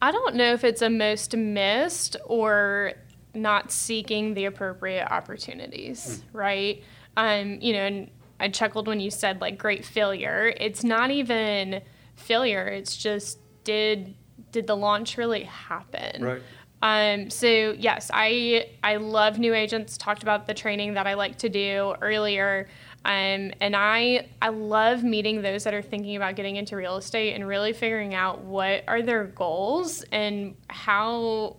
I 0.01 0.13
don't 0.13 0.35
know 0.35 0.53
if 0.53 0.65
it's 0.65 0.83
a 0.83 0.91
most 0.91 1.37
missed 1.37 2.17
or 2.25 2.93
not 3.35 3.71
seeking 3.71 4.35
the 4.35 4.47
appropriate 4.47 5.09
opportunities, 5.11 6.23
mm. 6.23 6.23
right? 6.33 6.83
Um, 7.17 7.59
you 7.61 7.73
know, 7.73 7.81
and 7.81 8.11
I 8.41 8.49
chuckled 8.49 8.87
when 8.87 9.01
you 9.01 9.11
said 9.11 9.41
like 9.41 9.59
great 9.59 9.85
failure. 9.85 10.53
It's 10.59 10.85
not 10.85 11.11
even 11.11 11.83
failure. 12.17 12.67
It's 12.67 12.97
just 12.97 13.39
did 13.65 14.15
did 14.53 14.67
the 14.67 14.77
launch 14.77 15.17
really 15.17 15.45
happen? 15.45 16.25
Right. 16.25 16.43
Um, 16.81 17.31
so 17.31 17.75
yes, 17.79 18.11
I 18.13 18.69
I 18.83 18.97
love 18.97 19.39
new 19.39 19.55
agents. 19.55 19.97
Talked 19.99 20.23
about 20.23 20.47
the 20.47 20.55
training 20.55 20.95
that 20.95 21.07
I 21.07 21.15
like 21.15 21.39
to 21.39 21.49
do 21.49 21.95
earlier. 22.01 22.69
Um, 23.05 23.53
and 23.61 23.75
I 23.75 24.29
I 24.41 24.49
love 24.49 25.03
meeting 25.03 25.43
those 25.43 25.65
that 25.65 25.75
are 25.75 25.83
thinking 25.83 26.17
about 26.17 26.37
getting 26.37 26.57
into 26.57 26.77
real 26.77 26.97
estate 26.97 27.35
and 27.35 27.47
really 27.47 27.73
figuring 27.73 28.15
out 28.15 28.43
what 28.43 28.85
are 28.87 29.03
their 29.03 29.25
goals 29.25 30.05
and 30.13 30.57
how 30.69 31.57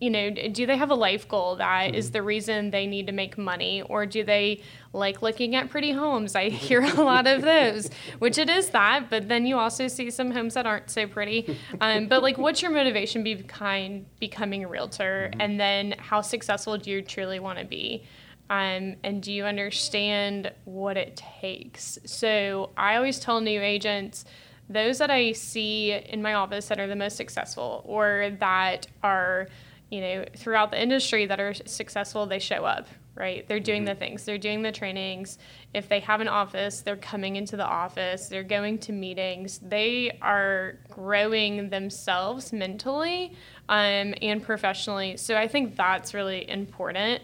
you 0.00 0.08
know, 0.08 0.30
do 0.30 0.66
they 0.66 0.78
have 0.78 0.90
a 0.90 0.94
life 0.94 1.28
goal 1.28 1.56
that 1.56 1.88
mm-hmm. 1.88 1.94
is 1.94 2.10
the 2.10 2.22
reason 2.22 2.70
they 2.70 2.86
need 2.86 3.06
to 3.06 3.12
make 3.12 3.36
money? 3.36 3.82
Or 3.82 4.06
do 4.06 4.24
they 4.24 4.62
like 4.92 5.22
looking 5.22 5.54
at 5.54 5.70
pretty 5.70 5.92
homes? 5.92 6.34
I 6.34 6.48
hear 6.48 6.82
a 6.82 7.02
lot 7.02 7.26
of 7.26 7.42
those, 7.42 7.90
which 8.18 8.38
it 8.38 8.48
is 8.48 8.70
that, 8.70 9.10
but 9.10 9.28
then 9.28 9.46
you 9.46 9.58
also 9.58 9.88
see 9.88 10.10
some 10.10 10.30
homes 10.30 10.54
that 10.54 10.66
aren't 10.66 10.90
so 10.90 11.06
pretty. 11.06 11.58
Um, 11.80 12.08
but 12.08 12.22
like, 12.22 12.38
what's 12.38 12.62
your 12.62 12.70
motivation 12.70 13.22
behind 13.22 14.06
becoming 14.18 14.64
a 14.64 14.68
realtor? 14.68 15.30
Mm-hmm. 15.30 15.40
And 15.40 15.60
then 15.60 15.94
how 15.98 16.20
successful 16.20 16.76
do 16.78 16.90
you 16.90 17.02
truly 17.02 17.40
want 17.40 17.58
to 17.58 17.64
be? 17.64 18.04
Um, 18.48 18.96
and 19.04 19.22
do 19.22 19.32
you 19.32 19.44
understand 19.44 20.52
what 20.64 20.96
it 20.96 21.16
takes? 21.40 21.98
So 22.04 22.70
I 22.76 22.96
always 22.96 23.20
tell 23.20 23.40
new 23.40 23.60
agents, 23.60 24.24
those 24.68 24.98
that 24.98 25.10
I 25.10 25.32
see 25.32 25.92
in 25.92 26.20
my 26.20 26.34
office 26.34 26.66
that 26.66 26.80
are 26.80 26.88
the 26.88 26.96
most 26.96 27.16
successful 27.16 27.82
or 27.86 28.32
that 28.40 28.88
are 29.02 29.48
you 29.90 30.00
know, 30.00 30.24
throughout 30.36 30.70
the 30.70 30.80
industry 30.80 31.26
that 31.26 31.40
are 31.40 31.52
successful, 31.52 32.26
they 32.26 32.38
show 32.38 32.64
up, 32.64 32.86
right? 33.20 33.46
They're 33.46 33.60
doing 33.60 33.84
the 33.84 33.92
mm-hmm. 33.92 34.00
things, 34.00 34.24
they're 34.24 34.38
doing 34.38 34.62
the 34.62 34.72
trainings. 34.72 35.38
If 35.74 35.88
they 35.88 36.00
have 36.00 36.20
an 36.20 36.28
office, 36.28 36.80
they're 36.80 36.96
coming 36.96 37.36
into 37.36 37.56
the 37.56 37.66
office, 37.66 38.28
they're 38.28 38.42
going 38.42 38.78
to 38.78 38.92
meetings, 38.92 39.58
they 39.58 40.18
are 40.22 40.78
growing 40.88 41.68
themselves 41.68 42.52
mentally 42.52 43.36
um, 43.68 44.14
and 44.22 44.42
professionally. 44.42 45.18
So 45.18 45.36
I 45.36 45.46
think 45.46 45.76
that's 45.76 46.14
really 46.14 46.48
important. 46.48 47.22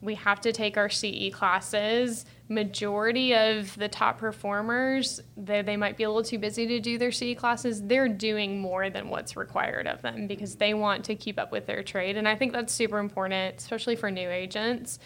We 0.00 0.16
have 0.16 0.40
to 0.40 0.52
take 0.52 0.76
our 0.76 0.88
CE 0.88 1.30
classes 1.32 2.26
majority 2.52 3.34
of 3.34 3.76
the 3.76 3.88
top 3.88 4.18
performers, 4.18 5.20
though 5.36 5.62
they 5.62 5.76
might 5.76 5.96
be 5.96 6.04
a 6.04 6.08
little 6.08 6.22
too 6.22 6.38
busy 6.38 6.66
to 6.66 6.80
do 6.80 6.98
their 6.98 7.12
CE 7.12 7.34
classes, 7.36 7.82
they're 7.82 8.08
doing 8.08 8.60
more 8.60 8.90
than 8.90 9.08
what's 9.08 9.36
required 9.36 9.86
of 9.86 10.02
them 10.02 10.26
because 10.26 10.56
they 10.56 10.74
want 10.74 11.04
to 11.06 11.14
keep 11.14 11.38
up 11.38 11.52
with 11.52 11.66
their 11.66 11.82
trade. 11.82 12.16
And 12.16 12.28
I 12.28 12.36
think 12.36 12.52
that's 12.52 12.72
super 12.72 12.98
important, 12.98 13.56
especially 13.58 13.96
for 13.96 14.10
new 14.10 14.30
agents. 14.30 14.98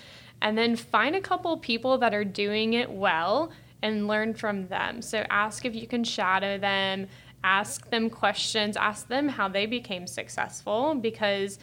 And 0.42 0.56
then 0.56 0.76
find 0.76 1.16
a 1.16 1.20
couple 1.20 1.56
people 1.58 1.98
that 1.98 2.12
are 2.12 2.24
doing 2.24 2.74
it 2.74 2.90
well 2.90 3.50
and 3.82 4.08
learn 4.08 4.34
from 4.34 4.68
them. 4.68 5.00
So 5.02 5.24
ask 5.30 5.64
if 5.64 5.74
you 5.74 5.86
can 5.86 6.04
shadow 6.04 6.58
them, 6.58 7.06
ask 7.44 7.88
them 7.90 8.10
questions, 8.10 8.76
ask 8.76 9.08
them 9.08 9.28
how 9.28 9.48
they 9.48 9.66
became 9.66 10.06
successful 10.06 10.94
because 10.94 11.58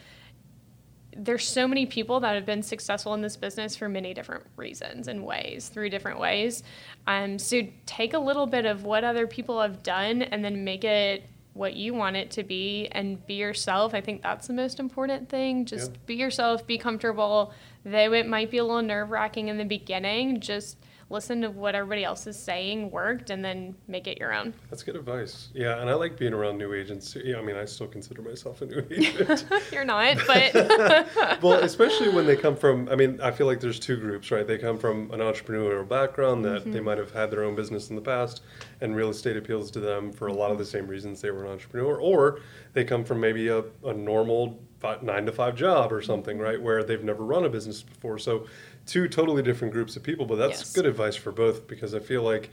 there's 1.18 1.48
so 1.48 1.68
many 1.68 1.86
people 1.86 2.20
that 2.22 2.36
have 2.36 2.46
been 2.46 2.64
successful 2.64 3.14
in 3.14 3.22
this 3.22 3.38
business 3.38 3.76
for 3.76 3.90
many 3.90 4.14
different 4.14 4.46
reasons 4.56 5.08
and 5.08 5.24
ways 5.24 5.70
through 5.70 5.90
different 5.90 6.20
ways. 6.20 6.64
Um, 7.08 7.40
so 7.40 7.62
take 7.86 8.14
a 8.14 8.20
little 8.20 8.46
bit 8.46 8.66
of 8.66 8.84
what 8.84 9.04
other 9.04 9.28
people 9.28 9.62
have 9.62 9.84
done 9.84 10.22
and 10.22 10.44
then 10.44 10.64
make 10.64 10.84
it 10.84 11.24
what 11.54 11.76
you 11.76 11.94
want 11.94 12.16
it 12.16 12.32
to 12.32 12.44
be 12.44 12.88
and 12.94 13.24
be 13.28 13.36
yourself. 13.36 13.94
I 13.94 14.02
think 14.02 14.24
that's 14.24 14.48
the 14.48 14.54
most 14.54 14.80
important 14.80 15.30
thing. 15.30 15.66
Just 15.66 15.92
yeah. 15.92 15.98
be 16.08 16.16
yourself 16.16 16.66
be 16.66 16.78
comfortable 16.78 17.54
though 17.86 18.14
it 18.14 18.28
might 18.28 18.50
be 18.50 18.58
a 18.58 18.64
little 18.64 18.82
nerve-wracking 18.82 19.48
in 19.50 19.58
the 19.58 19.66
beginning 19.66 20.40
just 20.40 20.78
listen 21.10 21.42
to 21.42 21.50
what 21.50 21.76
everybody 21.76 22.04
else 22.04 22.28
is 22.28 22.38
saying 22.38 22.90
worked 22.92 23.30
and 23.30 23.44
then 23.44 23.76
make 23.88 24.08
it 24.08 24.18
your 24.18 24.34
own. 24.34 24.54
That's 24.70 24.84
good 24.84 24.96
advice. 24.96 25.50
Yeah, 25.54 25.80
and 25.80 25.90
I 25.90 25.94
like 25.94 26.18
being 26.18 26.34
around 26.34 26.58
new 26.58 26.74
agents. 26.74 27.16
Yeah, 27.24 27.38
I 27.38 27.42
mean, 27.42 27.56
I 27.56 27.66
still 27.66 27.88
consider 27.88 28.22
myself 28.22 28.62
a 28.62 28.66
new 28.66 28.86
agent. 28.92 29.46
You're 29.72 29.86
not, 29.86 30.18
but 30.28 30.54
well, 31.42 31.64
especially 31.64 32.10
when 32.10 32.26
they 32.26 32.36
come 32.36 32.56
from 32.56 32.90
I 32.90 32.96
mean, 32.96 33.20
I 33.22 33.32
feel 33.32 33.48
like 33.48 33.60
there's 33.60 33.80
two 33.80 33.98
groups, 33.98 34.32
right? 34.32 34.46
They 34.46 34.58
come 34.58 34.78
from 34.78 35.12
an 35.12 35.20
entrepreneurial 35.20 35.88
background 35.88 36.46
that 36.46 36.62
mm-hmm. 36.62 36.72
they 36.72 36.80
might 36.80 36.98
have 36.98 37.12
had 37.12 37.32
their 37.32 37.44
own 37.44 37.56
business 37.56 37.90
in 37.90 37.96
the 37.96 38.02
past 38.02 38.42
and 38.82 38.96
real 38.96 39.10
estate 39.10 39.38
appeals 39.38 39.72
to 39.72 39.80
them 39.80 40.12
for 40.12 40.28
a 40.28 40.34
lot 40.34 40.52
of 40.52 40.58
the 40.58 40.66
same 40.66 40.88
reasons 40.88 41.22
they 41.22 41.32
were 41.32 41.46
an 41.46 41.52
entrepreneur 41.52 42.00
or 42.00 42.40
they 42.74 42.84
come 42.84 43.04
from 43.04 43.20
maybe 43.20 43.48
a, 43.48 43.64
a 43.86 43.94
normal 43.94 44.60
five, 44.84 45.02
nine 45.02 45.26
to 45.26 45.32
five 45.32 45.56
job 45.56 45.94
or 45.94 46.02
something, 46.02 46.38
right, 46.38 46.62
where 46.62 46.84
they've 46.84 47.04
never 47.04 47.24
run 47.24 47.46
a 47.46 47.50
business 47.50 47.82
before. 47.82 48.20
So 48.20 48.46
two 48.86 49.08
totally 49.08 49.42
different 49.42 49.74
groups 49.74 49.96
of 49.96 50.04
people, 50.04 50.26
but 50.26 50.36
that's 50.36 50.60
yes. 50.60 50.74
good 50.74 50.86
advice 50.86 51.16
for 51.16 51.32
both 51.32 51.68
because 51.68 51.96
I 51.96 52.00
feel 52.00 52.22
like 52.22 52.50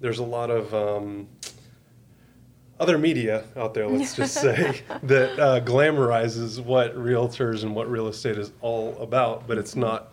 there's 0.00 0.20
a 0.20 0.24
lot 0.24 0.48
of 0.48 0.72
um, 0.72 1.26
other 2.78 2.98
media 2.98 3.44
out 3.56 3.74
there, 3.74 3.88
let's 3.88 4.14
just 4.14 4.34
say, 4.34 4.82
that 5.02 5.38
uh, 5.40 5.60
glamorizes 5.60 6.64
what 6.64 6.96
realtors 6.96 7.64
and 7.64 7.74
what 7.74 7.90
real 7.90 8.06
estate 8.06 8.38
is 8.38 8.52
all 8.60 8.96
about, 8.98 9.48
but 9.48 9.58
it's 9.58 9.74
not 9.74 10.11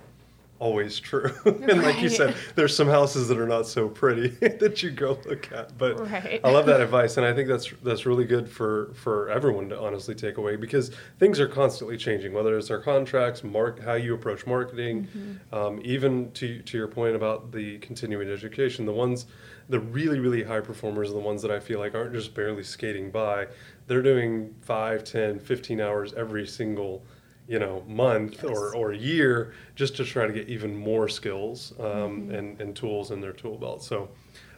always 0.60 1.00
true. 1.00 1.32
and 1.46 1.62
right. 1.62 1.78
like 1.78 2.02
you 2.02 2.10
said, 2.10 2.36
there's 2.56 2.76
some 2.76 2.88
houses 2.88 3.28
that 3.30 3.38
are 3.38 3.48
not 3.48 3.66
so 3.66 3.88
pretty 3.88 4.28
that 4.60 4.84
you 4.84 4.92
go 4.92 5.18
look 5.26 5.52
at. 5.52 5.78
But 5.78 6.00
right. 6.10 6.40
I 6.44 6.52
love 6.52 6.66
that 6.68 6.82
advice, 6.82 7.18
and 7.18 7.26
I 7.26 7.34
think 7.34 7.48
that's 7.48 7.72
that's 7.84 8.06
really 8.06 8.26
good 8.26 8.50
for 8.50 8.94
for 8.94 9.30
everyone 9.30 9.70
to 9.70 9.80
honestly 9.80 10.16
take 10.16 10.38
away 10.38 10.56
because 10.56 10.92
things 11.18 11.40
are 11.40 11.48
constantly 11.48 11.98
changing. 11.98 12.34
Whether 12.34 12.58
it's 12.58 12.70
our 12.70 12.80
contracts, 12.80 13.44
mark 13.44 13.82
how 13.82 13.94
you 13.94 14.14
approach 14.14 14.46
marketing, 14.46 15.08
mm-hmm. 15.08 15.56
um, 15.56 15.82
even 15.84 16.32
to 16.34 16.62
to 16.62 16.78
your 16.78 16.88
point 16.88 17.16
about 17.16 17.52
the 17.52 17.80
continuing 17.80 18.30
education, 18.30 18.86
the 18.86 18.94
ones. 18.94 19.26
The 19.70 19.80
really, 19.80 20.18
really 20.18 20.42
high 20.42 20.62
performers 20.62 21.12
are 21.12 21.14
the 21.14 21.20
ones 21.20 21.44
that 21.44 21.52
I 21.52 21.60
feel 21.60 21.78
like 21.78 21.94
aren't 21.94 22.12
just 22.12 22.34
barely 22.34 22.64
skating 22.64 23.12
by. 23.12 23.46
They're 23.86 24.02
doing 24.02 24.56
5, 24.62 25.04
10, 25.04 25.40
15 25.40 25.80
hours 25.80 26.12
every 26.16 26.48
single 26.48 27.04
you 27.50 27.58
know 27.58 27.84
month 27.88 28.44
yes. 28.44 28.46
or, 28.46 28.76
or 28.76 28.94
year 28.94 29.54
just 29.76 29.98
to 29.98 30.06
try 30.06 30.28
to 30.28 30.32
get 30.32 30.48
even 30.48 30.76
more 30.76 31.10
skills 31.10 31.74
um, 31.80 31.86
mm-hmm. 31.86 32.36
and, 32.36 32.62
and 32.62 32.76
tools 32.76 33.10
in 33.10 33.20
their 33.20 33.34
tool 33.34 33.58
belt. 33.58 33.84
So 33.84 34.10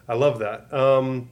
i 0.10 0.14
love 0.14 0.40
that. 0.40 0.72
Um, 0.74 1.30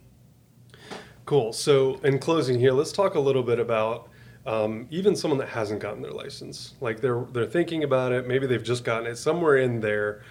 cool. 1.26 1.52
So 1.52 1.96
in 2.06 2.18
closing 2.18 2.58
here 2.58 2.72
let's 2.72 2.94
talk 2.94 3.16
a 3.16 3.20
little 3.20 3.44
bit 3.44 3.60
about 3.60 4.10
um, 4.46 4.88
even 4.90 5.18
someone 5.18 5.38
that 5.40 5.50
hasn't 5.50 5.82
gotten 5.82 6.02
their 6.02 6.14
license. 6.14 6.76
Like 6.80 7.02
they're 7.02 7.26
they're 7.34 7.46
thinking 7.46 7.84
about 7.84 8.14
it. 8.14 8.26
Maybe 8.26 8.48
they've 8.48 8.64
just 8.64 8.86
gotten 8.86 9.08
it 9.08 9.18
somewhere 9.18 9.58
in 9.58 9.82
there. 9.82 10.24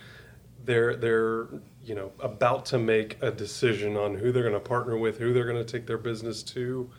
They're 0.64 0.96
they're 0.96 1.48
you 1.84 1.94
know 1.94 2.10
about 2.20 2.64
to 2.66 2.78
make 2.78 3.18
a 3.20 3.30
decision 3.30 3.98
on 3.98 4.14
who 4.14 4.32
they're 4.32 4.42
going 4.42 4.54
to 4.54 4.60
partner 4.60 4.96
with 4.96 5.18
who 5.18 5.34
they're 5.34 5.44
going 5.44 5.62
to 5.62 5.72
take 5.72 5.86
their 5.86 5.98
business 5.98 6.42
to. 6.44 6.90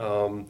Um, 0.00 0.46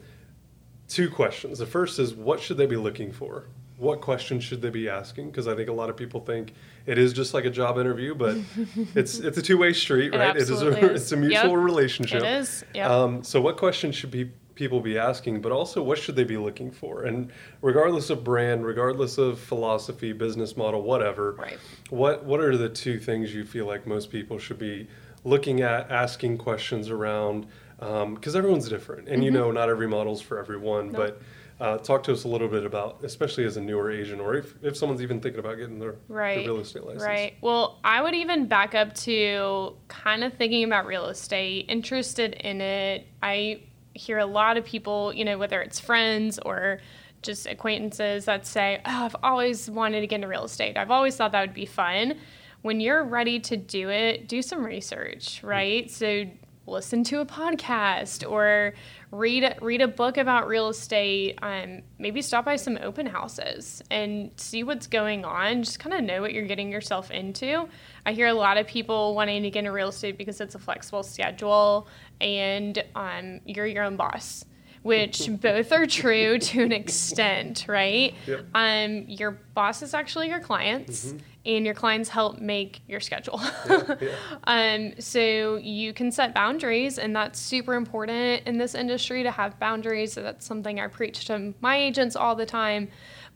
two 0.89 1.11
questions. 1.11 1.59
The 1.59 1.67
first 1.67 1.99
is 1.99 2.15
what 2.15 2.41
should 2.41 2.57
they 2.57 2.67
be 2.67 2.77
looking 2.77 3.13
for? 3.13 3.47
What 3.79 4.01
questions 4.01 4.43
should 4.43 4.63
they 4.63 4.71
be 4.71 4.89
asking? 4.89 5.31
Because 5.31 5.47
I 5.47 5.55
think 5.55 5.69
a 5.69 5.73
lot 5.73 5.91
of 5.91 5.97
people 5.97 6.21
think 6.21 6.55
it 6.87 6.97
is 6.97 7.13
just 7.13 7.35
like 7.35 7.45
a 7.45 7.51
job 7.51 7.79
interview, 7.79 8.15
but 8.15 8.37
it's 8.95 9.19
it's 9.19 9.37
a 9.37 9.43
two 9.43 9.59
way 9.59 9.73
street, 9.73 10.15
right? 10.15 10.35
It, 10.35 10.43
it 10.43 10.51
is, 10.51 10.63
a, 10.63 10.69
is. 10.93 11.03
it's 11.03 11.13
a 11.13 11.17
mutual 11.17 11.51
yep. 11.51 11.59
relationship. 11.59 12.23
It 12.23 12.39
is. 12.41 12.65
Yep. 12.75 12.91
Um, 12.91 13.23
so 13.23 13.41
what 13.41 13.57
questions 13.59 13.95
should 13.95 14.11
be 14.11 14.31
people 14.57 14.81
be 14.81 14.99
asking, 14.99 15.43
but 15.43 15.53
also 15.53 15.83
what 15.83 15.99
should 15.99 16.17
they 16.17 16.25
be 16.25 16.39
looking 16.39 16.71
for? 16.71 17.05
And 17.05 17.31
regardless 17.61 18.09
of 18.11 18.25
brand, 18.25 18.67
regardless 18.67 19.19
of 19.19 19.39
philosophy, 19.39 20.13
business 20.13 20.57
model, 20.57 20.83
whatever, 20.83 21.33
right. 21.33 21.59
what 21.91 22.25
what 22.25 22.41
are 22.41 22.57
the 22.57 22.71
two 22.71 22.99
things 22.99 23.33
you 23.33 23.45
feel 23.45 23.67
like 23.67 23.87
most 23.87 24.11
people 24.11 24.39
should 24.39 24.59
be 24.59 24.89
looking 25.23 25.61
at, 25.61 25.91
asking 25.91 26.39
questions 26.39 26.89
around? 26.89 27.47
Because 27.79 28.35
um, 28.35 28.39
everyone's 28.39 28.69
different, 28.69 29.09
and 29.09 29.17
mm-hmm. 29.17 29.23
you 29.25 29.31
know, 29.31 29.51
not 29.51 29.69
every 29.69 29.87
model's 29.87 30.21
for 30.21 30.39
everyone. 30.39 30.91
But 30.91 31.21
uh, 31.61 31.79
talk 31.79 32.03
to 32.05 32.13
us 32.13 32.25
a 32.25 32.29
little 32.29 32.49
bit 32.49 32.65
about, 32.65 33.03
especially 33.03 33.45
as 33.45 33.57
a 33.57 33.61
newer 33.61 33.91
agent, 33.91 34.21
or 34.21 34.35
if, 34.35 34.55
if 34.63 34.77
someone's 34.77 35.03
even 35.03 35.21
thinking 35.21 35.41
about 35.41 35.57
getting 35.57 35.79
their, 35.79 35.97
right. 36.09 36.37
their 36.37 36.53
real 36.53 36.61
estate 36.61 36.85
license. 36.85 37.03
Right. 37.03 37.35
Well, 37.41 37.79
I 37.83 38.03
would 38.03 38.15
even 38.15 38.47
back 38.47 38.75
up 38.75 38.95
to 38.95 39.75
kind 39.89 40.23
of 40.23 40.35
thinking 40.35 40.65
about 40.65 40.87
real 40.87 41.07
estate, 41.07 41.67
interested 41.69 42.35
in 42.35 42.61
it. 42.61 43.07
I 43.23 43.63
hear 43.95 44.19
a 44.19 44.27
lot 44.27 44.59
of 44.59 44.67
people, 44.67 45.15
you 45.15 45.25
know, 45.25 45.39
whether 45.39 45.63
it's 45.63 45.81
friends 45.81 46.39
or 46.45 46.81
just 47.23 47.47
acquaintances 47.47 48.27
that 48.27 48.47
say, 48.47 48.81
"Oh, 48.85 49.07
I've 49.07 49.17
always 49.23 49.71
wanted 49.71 50.03
to 50.03 50.07
get 50.07 50.17
into 50.17 50.29
real 50.29 50.45
estate. 50.45 50.77
I've 50.77 50.91
always 50.91 51.17
thought 51.17 51.33
that 51.33 51.41
would 51.41 51.55
be 51.55 51.67
fun." 51.67 52.19
When 52.61 52.81
you're 52.81 53.05
ready 53.05 53.41
to 53.41 53.57
do 53.57 53.91
it, 53.91 54.29
do 54.29 54.43
some 54.43 54.65
research, 54.65 55.41
right? 55.43 55.87
Mm-hmm. 55.87 55.91
So 55.91 56.31
listen 56.67 57.05
to 57.05 57.21
a 57.21 57.27
podcast 57.27 58.29
or 58.29 58.75
read 59.11 59.57
read 59.61 59.81
a 59.81 59.89
book 59.89 60.17
about 60.17 60.49
real 60.49 60.69
estate. 60.69 61.39
Um, 61.43 61.83
maybe 61.99 62.23
stop 62.23 62.45
by 62.45 62.57
some 62.57 62.79
open 62.83 63.07
houses 63.07 63.83
and 63.91 64.31
see 64.37 64.65
what's 64.65 64.87
going 64.87 65.25
on. 65.25 65.63
Just 65.63 65.79
kind 65.79 65.95
of 65.95 66.03
know 66.03 66.21
what 66.21 66.33
you're 66.33 66.47
getting 66.47 66.71
yourself 66.71 67.11
into. 67.11 67.69
I 68.05 68.13
hear 68.13 68.27
a 68.27 68.35
lot 68.35 68.59
of 68.59 68.67
people 68.67 69.15
wanting 69.15 69.43
to 69.43 69.51
get 69.51 69.61
into 69.61 69.73
real 69.73 69.89
estate 69.89 70.19
because 70.19 70.41
it's 70.41 70.55
a 70.55 70.59
flexible 70.59 71.03
schedule 71.03 71.89
and 72.21 72.83
um, 72.95 73.41
you're 73.45 73.67
your 73.67 73.85
own 73.85 73.97
boss 73.97 74.45
which 74.87 75.29
both 75.41 75.73
are 75.73 75.85
true 75.85 76.39
to 76.39 76.63
an 76.63 76.71
extent, 76.71 77.67
right? 77.69 78.15
Yep. 78.27 78.47
Um, 78.55 79.05
your 79.09 79.33
boss 79.33 79.83
is 79.83 79.95
actually 79.95 80.29
your 80.29 80.39
clients, 80.39 81.07
mm-hmm. 81.07 81.19
And 81.47 81.65
your 81.65 81.75
clients 81.75 82.09
help 82.09 82.39
make 82.41 82.81
your 82.89 83.01
schedule. 83.01 83.41
yeah, 83.69 83.95
yeah. 84.01 84.09
Um, 84.45 84.93
so 84.99 85.57
you 85.57 85.93
can 85.93 86.11
set 86.11 86.35
boundaries, 86.35 86.99
and 86.99 87.15
that's 87.15 87.39
super 87.39 87.75
important 87.75 88.43
in 88.47 88.59
this 88.59 88.75
industry 88.75 89.23
to 89.23 89.31
have 89.31 89.59
boundaries. 89.61 90.13
So 90.13 90.23
that's 90.23 90.45
something 90.45 90.81
I 90.81 90.89
preach 90.89 91.27
to 91.27 91.55
my 91.61 91.77
agents 91.77 92.17
all 92.17 92.35
the 92.35 92.47
time. 92.47 92.89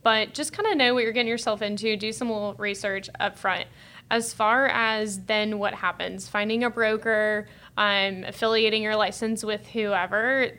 But 0.02 0.34
just 0.34 0.52
kind 0.52 0.66
of 0.66 0.76
know 0.76 0.94
what 0.94 1.04
you're 1.04 1.12
getting 1.12 1.28
yourself 1.28 1.62
into, 1.62 1.96
do 1.96 2.12
some 2.12 2.28
little 2.30 2.54
research 2.54 3.08
up 3.20 3.38
front. 3.38 3.66
As 4.10 4.32
far 4.32 4.66
as 4.66 5.24
then 5.26 5.58
what 5.58 5.74
happens, 5.74 6.26
finding 6.26 6.64
a 6.64 6.70
broker, 6.70 7.46
um, 7.76 8.24
affiliating 8.24 8.82
your 8.82 8.96
license 8.96 9.44
with 9.44 9.68
whoever, 9.68 10.58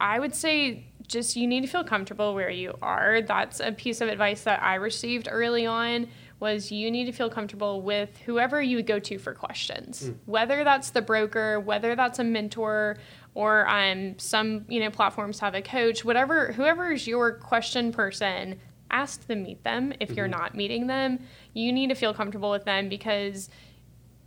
I 0.00 0.18
would 0.18 0.34
say 0.34 0.86
just 1.06 1.36
you 1.36 1.46
need 1.46 1.62
to 1.62 1.66
feel 1.66 1.84
comfortable 1.84 2.34
where 2.34 2.50
you 2.50 2.74
are. 2.82 3.22
That's 3.22 3.60
a 3.60 3.72
piece 3.72 4.00
of 4.00 4.08
advice 4.08 4.42
that 4.42 4.62
I 4.62 4.74
received 4.74 5.28
early 5.30 5.64
on 5.64 6.08
was 6.40 6.70
you 6.70 6.90
need 6.90 7.04
to 7.06 7.12
feel 7.12 7.28
comfortable 7.28 7.82
with 7.82 8.16
whoever 8.26 8.62
you 8.62 8.76
would 8.76 8.86
go 8.86 8.98
to 8.98 9.18
for 9.18 9.34
questions. 9.34 10.04
Mm. 10.04 10.16
Whether 10.26 10.64
that's 10.64 10.90
the 10.90 11.02
broker, 11.02 11.58
whether 11.58 11.96
that's 11.96 12.18
a 12.18 12.24
mentor, 12.24 12.98
or 13.34 13.68
um, 13.68 14.18
some 14.18 14.64
you 14.68 14.80
know 14.80 14.90
platforms 14.90 15.40
have 15.40 15.54
a 15.54 15.62
coach, 15.62 16.04
whatever 16.04 16.52
whoever 16.52 16.92
is 16.92 17.06
your 17.06 17.32
question 17.32 17.92
person, 17.92 18.60
ask 18.90 19.26
them 19.26 19.42
meet 19.42 19.62
them. 19.64 19.92
If 20.00 20.08
mm-hmm. 20.08 20.18
you're 20.18 20.28
not 20.28 20.54
meeting 20.54 20.86
them, 20.86 21.20
you 21.54 21.72
need 21.72 21.88
to 21.88 21.94
feel 21.94 22.14
comfortable 22.14 22.50
with 22.50 22.64
them 22.64 22.88
because 22.88 23.50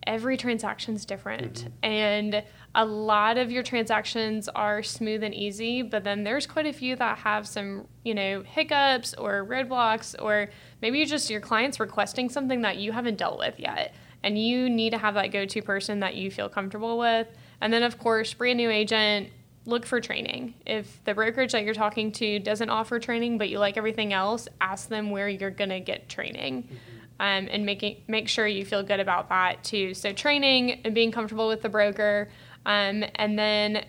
every 0.07 0.37
transaction 0.37 0.95
is 0.95 1.05
different. 1.05 1.53
Mm-hmm. 1.53 1.69
and 1.83 2.43
a 2.73 2.85
lot 2.85 3.37
of 3.37 3.51
your 3.51 3.63
transactions 3.63 4.47
are 4.49 4.81
smooth 4.81 5.23
and 5.23 5.33
easy 5.33 5.81
but 5.81 6.03
then 6.03 6.23
there's 6.23 6.47
quite 6.47 6.65
a 6.65 6.73
few 6.73 6.95
that 6.95 7.17
have 7.17 7.47
some 7.47 7.85
you 8.03 8.13
know 8.13 8.41
hiccups 8.43 9.13
or 9.15 9.45
roadblocks 9.45 10.15
or 10.21 10.49
maybe 10.81 10.99
you 10.99 11.05
just 11.05 11.29
your 11.29 11.41
clients 11.41 11.79
requesting 11.79 12.29
something 12.29 12.61
that 12.61 12.77
you 12.77 12.91
haven't 12.91 13.17
dealt 13.17 13.37
with 13.37 13.59
yet 13.59 13.93
and 14.23 14.37
you 14.37 14.69
need 14.69 14.91
to 14.91 14.97
have 14.97 15.15
that 15.15 15.31
go-to 15.31 15.61
person 15.61 15.99
that 15.99 16.15
you 16.15 16.29
feel 16.29 16.47
comfortable 16.47 16.97
with. 16.97 17.27
And 17.59 17.73
then 17.73 17.83
of 17.83 17.97
course 17.99 18.33
brand 18.33 18.57
new 18.57 18.69
agent 18.69 19.29
look 19.65 19.85
for 19.85 19.99
training. 19.99 20.55
If 20.65 21.03
the 21.03 21.13
brokerage 21.13 21.51
that 21.51 21.63
you're 21.63 21.73
talking 21.73 22.11
to 22.13 22.39
doesn't 22.39 22.69
offer 22.69 22.99
training 22.99 23.37
but 23.37 23.49
you 23.49 23.59
like 23.59 23.77
everything 23.77 24.13
else 24.13 24.47
ask 24.59 24.89
them 24.89 25.09
where 25.09 25.27
you're 25.27 25.51
going 25.51 25.69
to 25.69 25.79
get 25.79 26.07
training. 26.07 26.63
Mm-hmm 26.63 27.00
um, 27.21 27.47
and 27.51 27.67
making 27.67 27.97
make 28.07 28.27
sure 28.27 28.47
you 28.47 28.65
feel 28.65 28.81
good 28.81 28.99
about 28.99 29.29
that 29.29 29.63
too. 29.63 29.93
So 29.93 30.11
training 30.11 30.81
and 30.83 30.95
being 30.95 31.11
comfortable 31.11 31.47
with 31.47 31.61
the 31.61 31.69
broker, 31.69 32.29
um, 32.65 33.05
and 33.15 33.37
then 33.37 33.85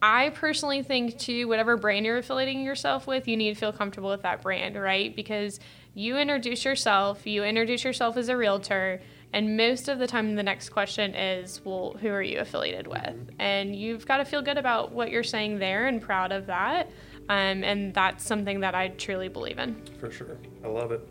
I 0.00 0.30
personally 0.30 0.82
think 0.82 1.18
too, 1.18 1.46
whatever 1.46 1.76
brand 1.76 2.06
you're 2.06 2.16
affiliating 2.16 2.62
yourself 2.62 3.06
with, 3.06 3.28
you 3.28 3.36
need 3.36 3.52
to 3.52 3.60
feel 3.60 3.72
comfortable 3.72 4.08
with 4.08 4.22
that 4.22 4.40
brand, 4.40 4.76
right? 4.76 5.14
Because 5.14 5.60
you 5.92 6.16
introduce 6.16 6.64
yourself, 6.64 7.26
you 7.26 7.44
introduce 7.44 7.84
yourself 7.84 8.16
as 8.16 8.30
a 8.30 8.36
realtor, 8.36 9.02
and 9.34 9.58
most 9.58 9.90
of 9.90 9.98
the 9.98 10.06
time 10.06 10.34
the 10.34 10.42
next 10.42 10.70
question 10.70 11.14
is, 11.14 11.60
well, 11.64 11.96
who 12.00 12.08
are 12.08 12.22
you 12.22 12.38
affiliated 12.38 12.86
with? 12.86 13.30
And 13.38 13.76
you've 13.76 14.06
got 14.06 14.18
to 14.18 14.24
feel 14.24 14.40
good 14.40 14.56
about 14.56 14.92
what 14.92 15.10
you're 15.10 15.22
saying 15.22 15.58
there 15.58 15.86
and 15.86 16.00
proud 16.00 16.32
of 16.32 16.46
that. 16.46 16.90
Um, 17.28 17.62
and 17.62 17.92
that's 17.92 18.24
something 18.24 18.60
that 18.60 18.74
I 18.74 18.88
truly 18.88 19.28
believe 19.28 19.58
in. 19.58 19.82
For 20.00 20.10
sure. 20.10 20.38
I 20.64 20.68
love 20.68 20.92
it. 20.92 21.06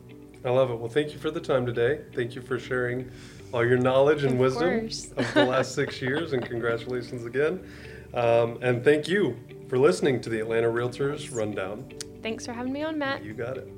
I 0.48 0.52
love 0.52 0.72
it. 0.72 0.80
Well, 0.80 0.90
thank 0.90 1.12
you 1.12 1.20
for 1.20 1.30
the 1.30 1.42
time 1.42 1.66
today. 1.66 2.02
Thank 2.16 2.34
you 2.34 2.42
for 2.42 2.58
sharing 2.58 3.12
all 3.54 3.66
your 3.66 3.78
knowledge 3.78 4.24
and 4.24 4.34
Of 4.34 4.40
wisdom 4.40 4.80
course. 4.82 5.12
of 5.18 5.34
the 5.34 5.46
last 5.46 5.76
six 5.76 6.02
years, 6.08 6.32
and 6.34 6.44
congratulations 6.46 7.26
again. 7.26 7.70
Um, 8.14 8.58
and 8.62 8.84
thank 8.84 9.08
you 9.08 9.36
for 9.68 9.78
listening 9.78 10.22
to 10.22 10.30
the 10.30 10.40
Atlanta 10.40 10.68
Realtors 10.68 11.36
Rundown. 11.36 11.92
Thanks 12.24 12.46
for 12.46 12.54
having 12.54 12.72
me 12.72 12.82
on, 12.84 12.98
Matt. 12.98 13.24
You 13.26 13.34
got 13.34 13.58
it. 13.58 13.70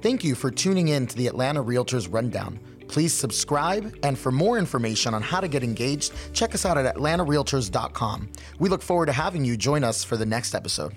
Thank 0.00 0.24
you 0.24 0.34
for 0.34 0.50
tuning 0.50 0.88
in 0.88 1.06
to 1.06 1.16
the 1.16 1.28
Atlanta 1.28 1.62
Realtors 1.62 2.12
Rundown. 2.12 2.58
Please 2.88 3.14
subscribe, 3.14 3.94
and 4.02 4.18
for 4.18 4.32
more 4.32 4.58
information 4.58 5.14
on 5.14 5.22
how 5.22 5.40
to 5.40 5.46
get 5.48 5.62
engaged, 5.62 6.12
check 6.32 6.54
us 6.54 6.66
out 6.66 6.76
at 6.76 6.96
atlantarealtors.com. 6.96 8.28
We 8.58 8.68
look 8.68 8.82
forward 8.82 9.06
to 9.06 9.12
having 9.12 9.44
you 9.44 9.56
join 9.56 9.84
us 9.84 10.02
for 10.02 10.16
the 10.16 10.26
next 10.26 10.54
episode. 10.54 10.94